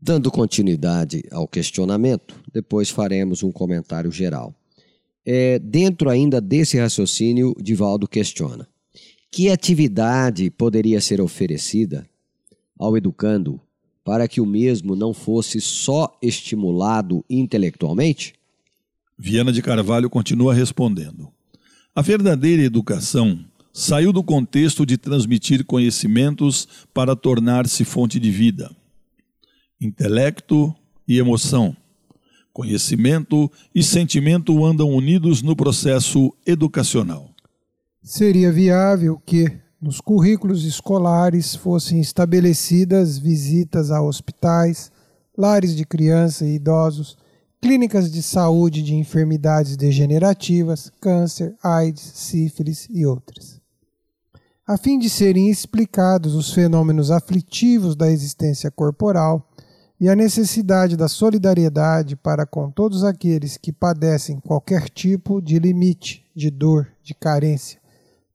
[0.00, 4.54] Dando continuidade ao questionamento, depois faremos um comentário geral.
[5.26, 8.68] É, dentro ainda desse raciocínio, Divaldo questiona:
[9.30, 12.08] que atividade poderia ser oferecida
[12.78, 13.60] ao educando
[14.04, 18.37] para que o mesmo não fosse só estimulado intelectualmente?
[19.18, 21.28] Viana de Carvalho continua respondendo:
[21.94, 28.70] A verdadeira educação saiu do contexto de transmitir conhecimentos para tornar-se fonte de vida
[29.80, 30.74] intelecto
[31.06, 31.76] e emoção.
[32.52, 37.30] Conhecimento e sentimento andam unidos no processo educacional.
[38.02, 44.90] Seria viável que, nos currículos escolares, fossem estabelecidas visitas a hospitais,
[45.36, 47.16] lares de criança e idosos,
[47.60, 53.60] clínicas de saúde de enfermidades degenerativas, câncer, AIDS, sífilis e outras.
[54.66, 59.48] a fim de serem explicados os fenômenos aflitivos da existência corporal
[59.98, 66.24] e a necessidade da solidariedade para com todos aqueles que padecem qualquer tipo de limite,
[66.36, 67.80] de dor, de carência,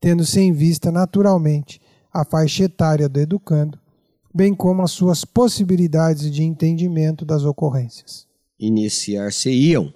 [0.01, 1.79] tendo-se em vista naturalmente
[2.11, 3.79] a faixa etária do educando,
[4.33, 8.32] bem como as suas possibilidades de entendimento das ocorrências.
[8.65, 9.93] Iniciar-se-iam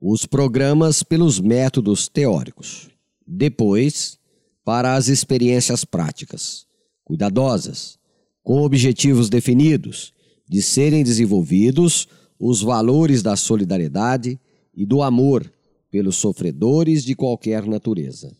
[0.00, 2.88] os programas pelos métodos teóricos.
[3.26, 4.16] Depois,
[4.64, 6.64] para as experiências práticas,
[7.04, 7.98] cuidadosas,
[8.40, 10.14] com objetivos definidos,
[10.48, 12.06] de serem desenvolvidos
[12.38, 14.38] os valores da solidariedade
[14.72, 15.52] e do amor
[15.90, 18.32] pelos sofredores de qualquer natureza.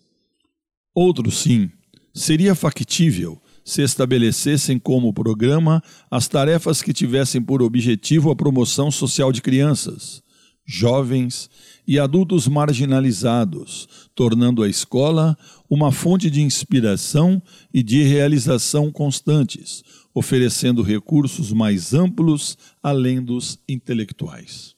[0.95, 1.69] Outro sim,
[2.15, 9.31] seria factível se estabelecessem como programa as tarefas que tivessem por objetivo a promoção social
[9.31, 10.23] de crianças,
[10.65, 11.51] jovens
[11.87, 15.37] e adultos marginalizados, tornando a escola
[15.69, 17.43] uma fonte de inspiração
[17.73, 24.75] e de realização constantes, oferecendo recursos mais amplos além dos intelectuais.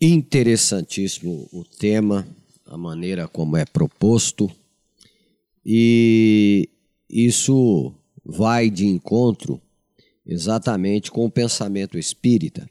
[0.00, 2.26] Interessantíssimo o tema,
[2.66, 4.50] a maneira como é proposto,
[5.64, 6.68] e
[7.10, 7.92] isso
[8.24, 9.60] vai de encontro
[10.24, 12.70] exatamente com o pensamento espírita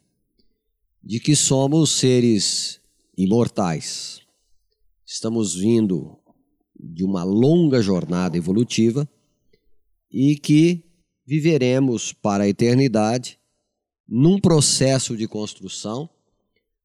[1.03, 2.79] de que somos seres
[3.17, 4.21] imortais.
[5.05, 6.17] Estamos vindo
[6.79, 9.09] de uma longa jornada evolutiva
[10.09, 10.85] e que
[11.25, 13.37] viveremos para a eternidade
[14.07, 16.09] num processo de construção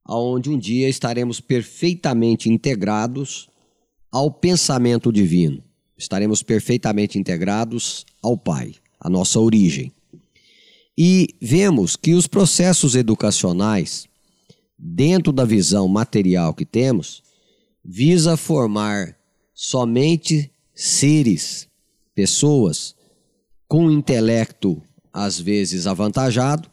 [0.04, 3.48] aonde um dia estaremos perfeitamente integrados
[4.10, 5.62] ao pensamento divino.
[5.96, 9.92] Estaremos perfeitamente integrados ao Pai, a nossa origem.
[10.96, 14.06] E vemos que os processos educacionais,
[14.78, 17.22] dentro da visão material que temos,
[17.84, 19.16] visa formar
[19.52, 21.68] somente seres,
[22.14, 22.94] pessoas
[23.68, 24.82] com intelecto
[25.12, 26.70] às vezes avantajado,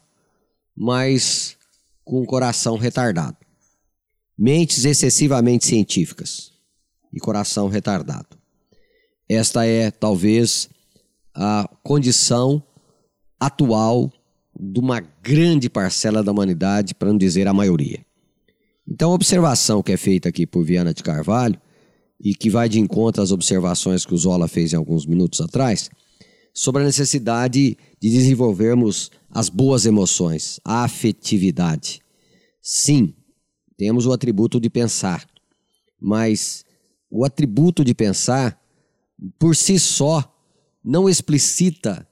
[0.75, 1.55] mas
[2.03, 3.37] com coração retardado.
[4.37, 6.51] Mentes excessivamente científicas
[7.13, 8.40] e coração retardado.
[9.33, 10.67] Esta é talvez
[11.33, 12.61] a condição
[13.39, 14.11] atual
[14.59, 18.05] de uma grande parcela da humanidade, para não dizer a maioria.
[18.85, 21.57] Então, a observação que é feita aqui por Viana de Carvalho,
[22.19, 25.89] e que vai de encontro às observações que o Zola fez em alguns minutos atrás,
[26.53, 32.01] sobre a necessidade de desenvolvermos as boas emoções, a afetividade.
[32.61, 33.13] Sim,
[33.77, 35.25] temos o atributo de pensar,
[35.97, 36.65] mas
[37.09, 38.60] o atributo de pensar,
[39.37, 40.33] por si só,
[40.83, 42.07] não explicita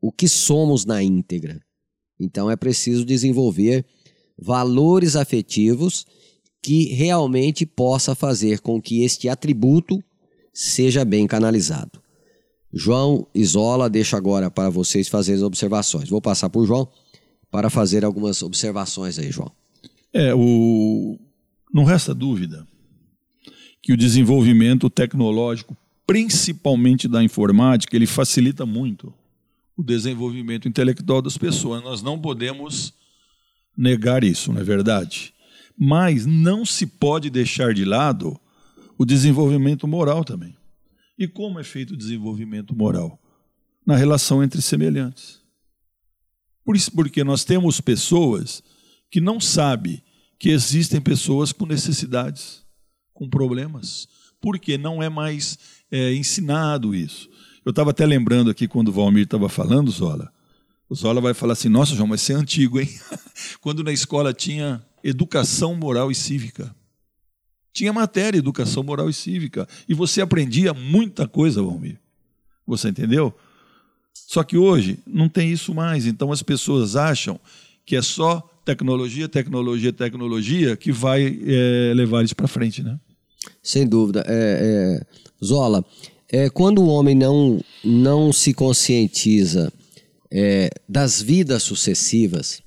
[0.00, 1.60] o que somos na íntegra.
[2.18, 3.84] Então é preciso desenvolver
[4.36, 6.06] valores afetivos
[6.62, 10.02] que realmente possa fazer com que este atributo
[10.52, 12.02] seja bem canalizado.
[12.72, 16.08] João Isola deixa agora para vocês fazerem observações.
[16.08, 16.88] Vou passar por João
[17.50, 19.50] para fazer algumas observações aí, João.
[20.12, 21.18] É, o...
[21.72, 22.66] não resta dúvida
[23.82, 25.76] que o desenvolvimento tecnológico,
[26.08, 29.12] principalmente da informática, ele facilita muito
[29.76, 31.82] o desenvolvimento intelectual das pessoas.
[31.82, 32.94] Nós não podemos
[33.76, 35.34] negar isso, não é verdade?
[35.76, 38.40] Mas não se pode deixar de lado
[38.96, 40.56] o desenvolvimento moral também.
[41.18, 43.20] E como é feito o desenvolvimento moral?
[43.86, 45.42] Na relação entre semelhantes.
[46.64, 48.62] Por isso, porque nós temos pessoas
[49.10, 50.02] que não sabem
[50.38, 52.64] que existem pessoas com necessidades,
[53.12, 54.08] com problemas,
[54.40, 55.58] porque não é mais
[55.90, 57.28] é, ensinado isso.
[57.64, 60.32] Eu estava até lembrando aqui quando o Valmir estava falando, Zola.
[60.88, 62.88] O Zola vai falar assim: nossa, João, mas você é antigo, hein?
[63.60, 66.74] quando na escola tinha educação moral e cívica.
[67.72, 69.68] Tinha matéria, educação moral e cívica.
[69.88, 72.00] E você aprendia muita coisa, Valmir.
[72.66, 73.34] Você entendeu?
[74.12, 76.06] Só que hoje não tem isso mais.
[76.06, 77.38] Então as pessoas acham
[77.84, 82.98] que é só tecnologia, tecnologia, tecnologia que vai é, levar isso para frente, né?
[83.62, 84.24] Sem dúvida.
[84.26, 85.84] É, é, Zola,
[86.30, 89.72] é, quando o homem não, não se conscientiza
[90.30, 92.62] é, das vidas sucessivas,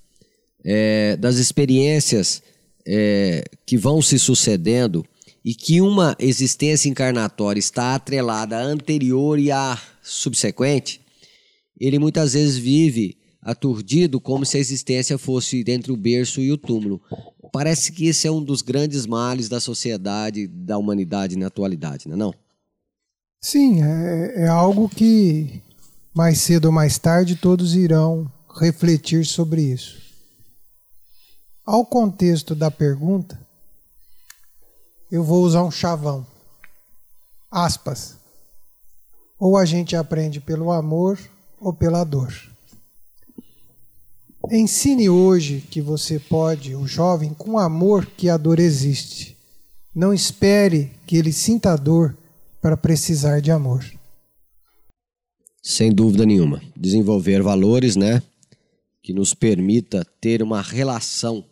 [0.64, 2.42] é, das experiências
[2.86, 5.06] é, que vão se sucedendo
[5.44, 11.02] e que uma existência encarnatória está atrelada à anterior e à subsequente,
[11.80, 16.58] ele muitas vezes vive aturdido como se a existência fosse entre o berço e o
[16.58, 17.02] túmulo.
[17.52, 22.16] Parece que esse é um dos grandes males da sociedade, da humanidade na atualidade, não
[22.16, 22.34] é não?
[23.42, 25.62] Sim, é, é algo que
[26.14, 30.00] mais cedo ou mais tarde todos irão refletir sobre isso.
[31.66, 33.40] Ao contexto da pergunta,
[35.12, 36.26] eu vou usar um chavão.
[37.50, 38.18] Aspas.
[39.38, 41.20] Ou a gente aprende pelo amor
[41.60, 42.51] ou pela dor.
[44.54, 49.38] Ensine hoje que você pode, o jovem, com amor que a dor existe.
[49.96, 52.18] Não espere que ele sinta dor
[52.62, 53.90] para precisar de amor.
[55.64, 56.62] Sem dúvida nenhuma.
[56.76, 58.22] Desenvolver valores, né?
[59.02, 61.46] Que nos permita ter uma relação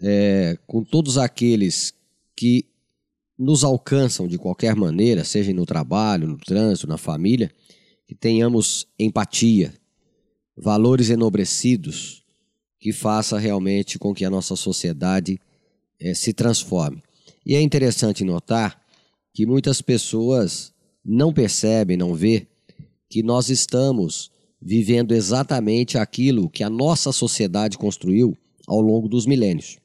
[0.00, 1.92] é, com todos aqueles
[2.36, 2.64] que
[3.36, 7.50] nos alcançam de qualquer maneira, seja no trabalho, no trânsito, na família,
[8.06, 9.74] que tenhamos empatia,
[10.56, 12.24] valores enobrecidos,
[12.78, 15.40] que faça realmente com que a nossa sociedade
[16.00, 17.02] é, se transforme.
[17.44, 18.80] E é interessante notar
[19.32, 20.72] que muitas pessoas
[21.04, 22.46] não percebem, não vê,
[23.08, 24.30] que nós estamos
[24.60, 28.36] vivendo exatamente aquilo que a nossa sociedade construiu
[28.66, 29.78] ao longo dos milênios.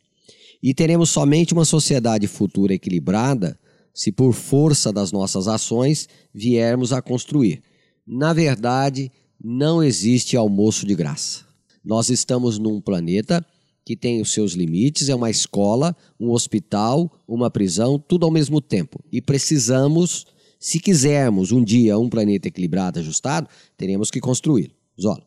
[0.61, 3.59] E teremos somente uma sociedade futura equilibrada
[3.93, 7.61] se, por força das nossas ações, viermos a construir.
[8.07, 9.11] Na verdade,
[9.41, 11.45] não existe almoço de graça.
[11.83, 13.45] Nós estamos num planeta
[13.85, 18.61] que tem os seus limites, é uma escola, um hospital, uma prisão, tudo ao mesmo
[18.61, 19.03] tempo.
[19.11, 20.27] E precisamos,
[20.59, 24.73] se quisermos um dia um planeta equilibrado, ajustado, teremos que construí-lo.
[24.99, 25.25] Zola.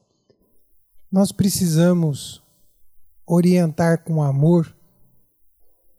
[1.11, 2.43] Nós precisamos
[3.27, 4.75] orientar com amor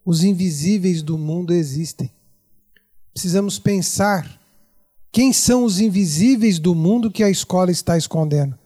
[0.05, 2.11] os invisíveis do mundo existem.
[3.14, 4.39] Precisamos pensar
[5.14, 8.57] quem são os invisíveis do mundo que a escola está escondendo.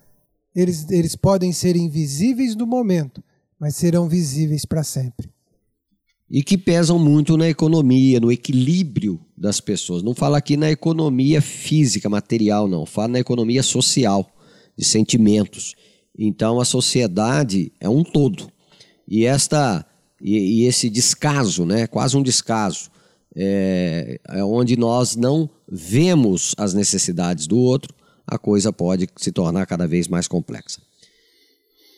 [0.56, 3.22] Eles, eles podem ser invisíveis no momento,
[3.60, 5.30] mas serão visíveis para sempre.
[6.32, 10.02] E que pesam muito na economia, no equilíbrio das pessoas.
[10.02, 12.86] Não fala aqui na economia física, material, não.
[12.86, 14.32] Fala na economia social,
[14.76, 15.76] de sentimentos.
[16.18, 18.50] Então a sociedade é um todo.
[19.06, 19.86] E esta
[20.22, 22.90] e, e esse descaso, né, quase um descaso,
[23.40, 27.94] é, onde nós não vemos as necessidades do outro,
[28.26, 30.82] a coisa pode se tornar cada vez mais complexa.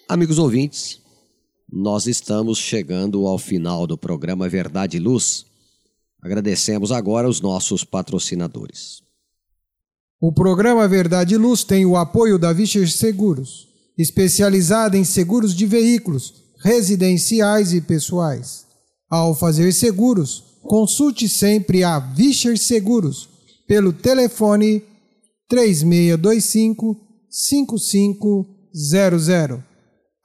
[0.08, 1.00] Amigos ouvintes,
[1.72, 5.46] nós estamos chegando ao final do programa Verdade e Luz.
[6.22, 9.02] Agradecemos agora os nossos patrocinadores.
[10.20, 15.66] O programa Verdade e Luz tem o apoio da Vischer Seguros, especializada em seguros de
[15.66, 18.66] veículos residenciais e pessoais.
[19.10, 23.30] Ao fazer seguros, consulte sempre a Vischer Seguros
[23.68, 24.82] pelo telefone
[25.48, 26.98] 3625
[27.30, 29.60] 5500.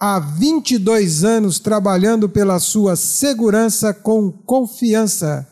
[0.01, 5.47] Há 22 anos trabalhando pela sua segurança com confiança.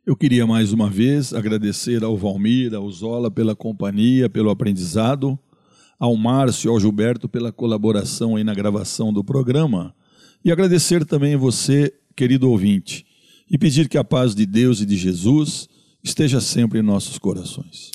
[0.06, 5.38] Eu queria mais uma vez agradecer ao Valmir, ao Zola pela companhia, pelo aprendizado,
[6.00, 9.94] ao Márcio, ao Gilberto pela colaboração aí na gravação do programa
[10.48, 13.06] e agradecer também a você, querido ouvinte,
[13.52, 15.68] e pedir que a paz de Deus e de Jesus
[16.02, 17.92] esteja sempre em nossos corações.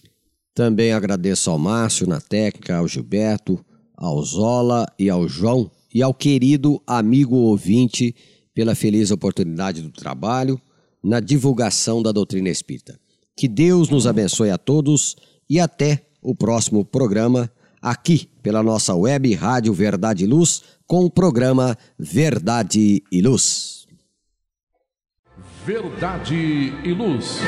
[0.55, 3.59] Também agradeço ao Márcio na técnica, ao Gilberto,
[3.97, 8.15] ao Zola e ao João e ao querido amigo ouvinte
[8.53, 10.61] pela feliz oportunidade do trabalho
[11.03, 13.01] na divulgação da doutrina espírita.
[13.35, 15.17] Que Deus nos abençoe a todos
[15.49, 17.51] e até o próximo programa
[17.81, 23.87] aqui pela nossa web Rádio Verdade e Luz com o programa Verdade e Luz.
[25.65, 26.35] Verdade
[26.85, 27.39] e Luz.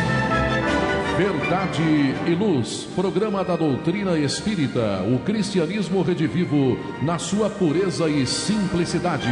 [1.16, 1.82] Verdade
[2.26, 9.30] e Luz, programa da doutrina espírita, o cristianismo redivivo na sua pureza e simplicidade.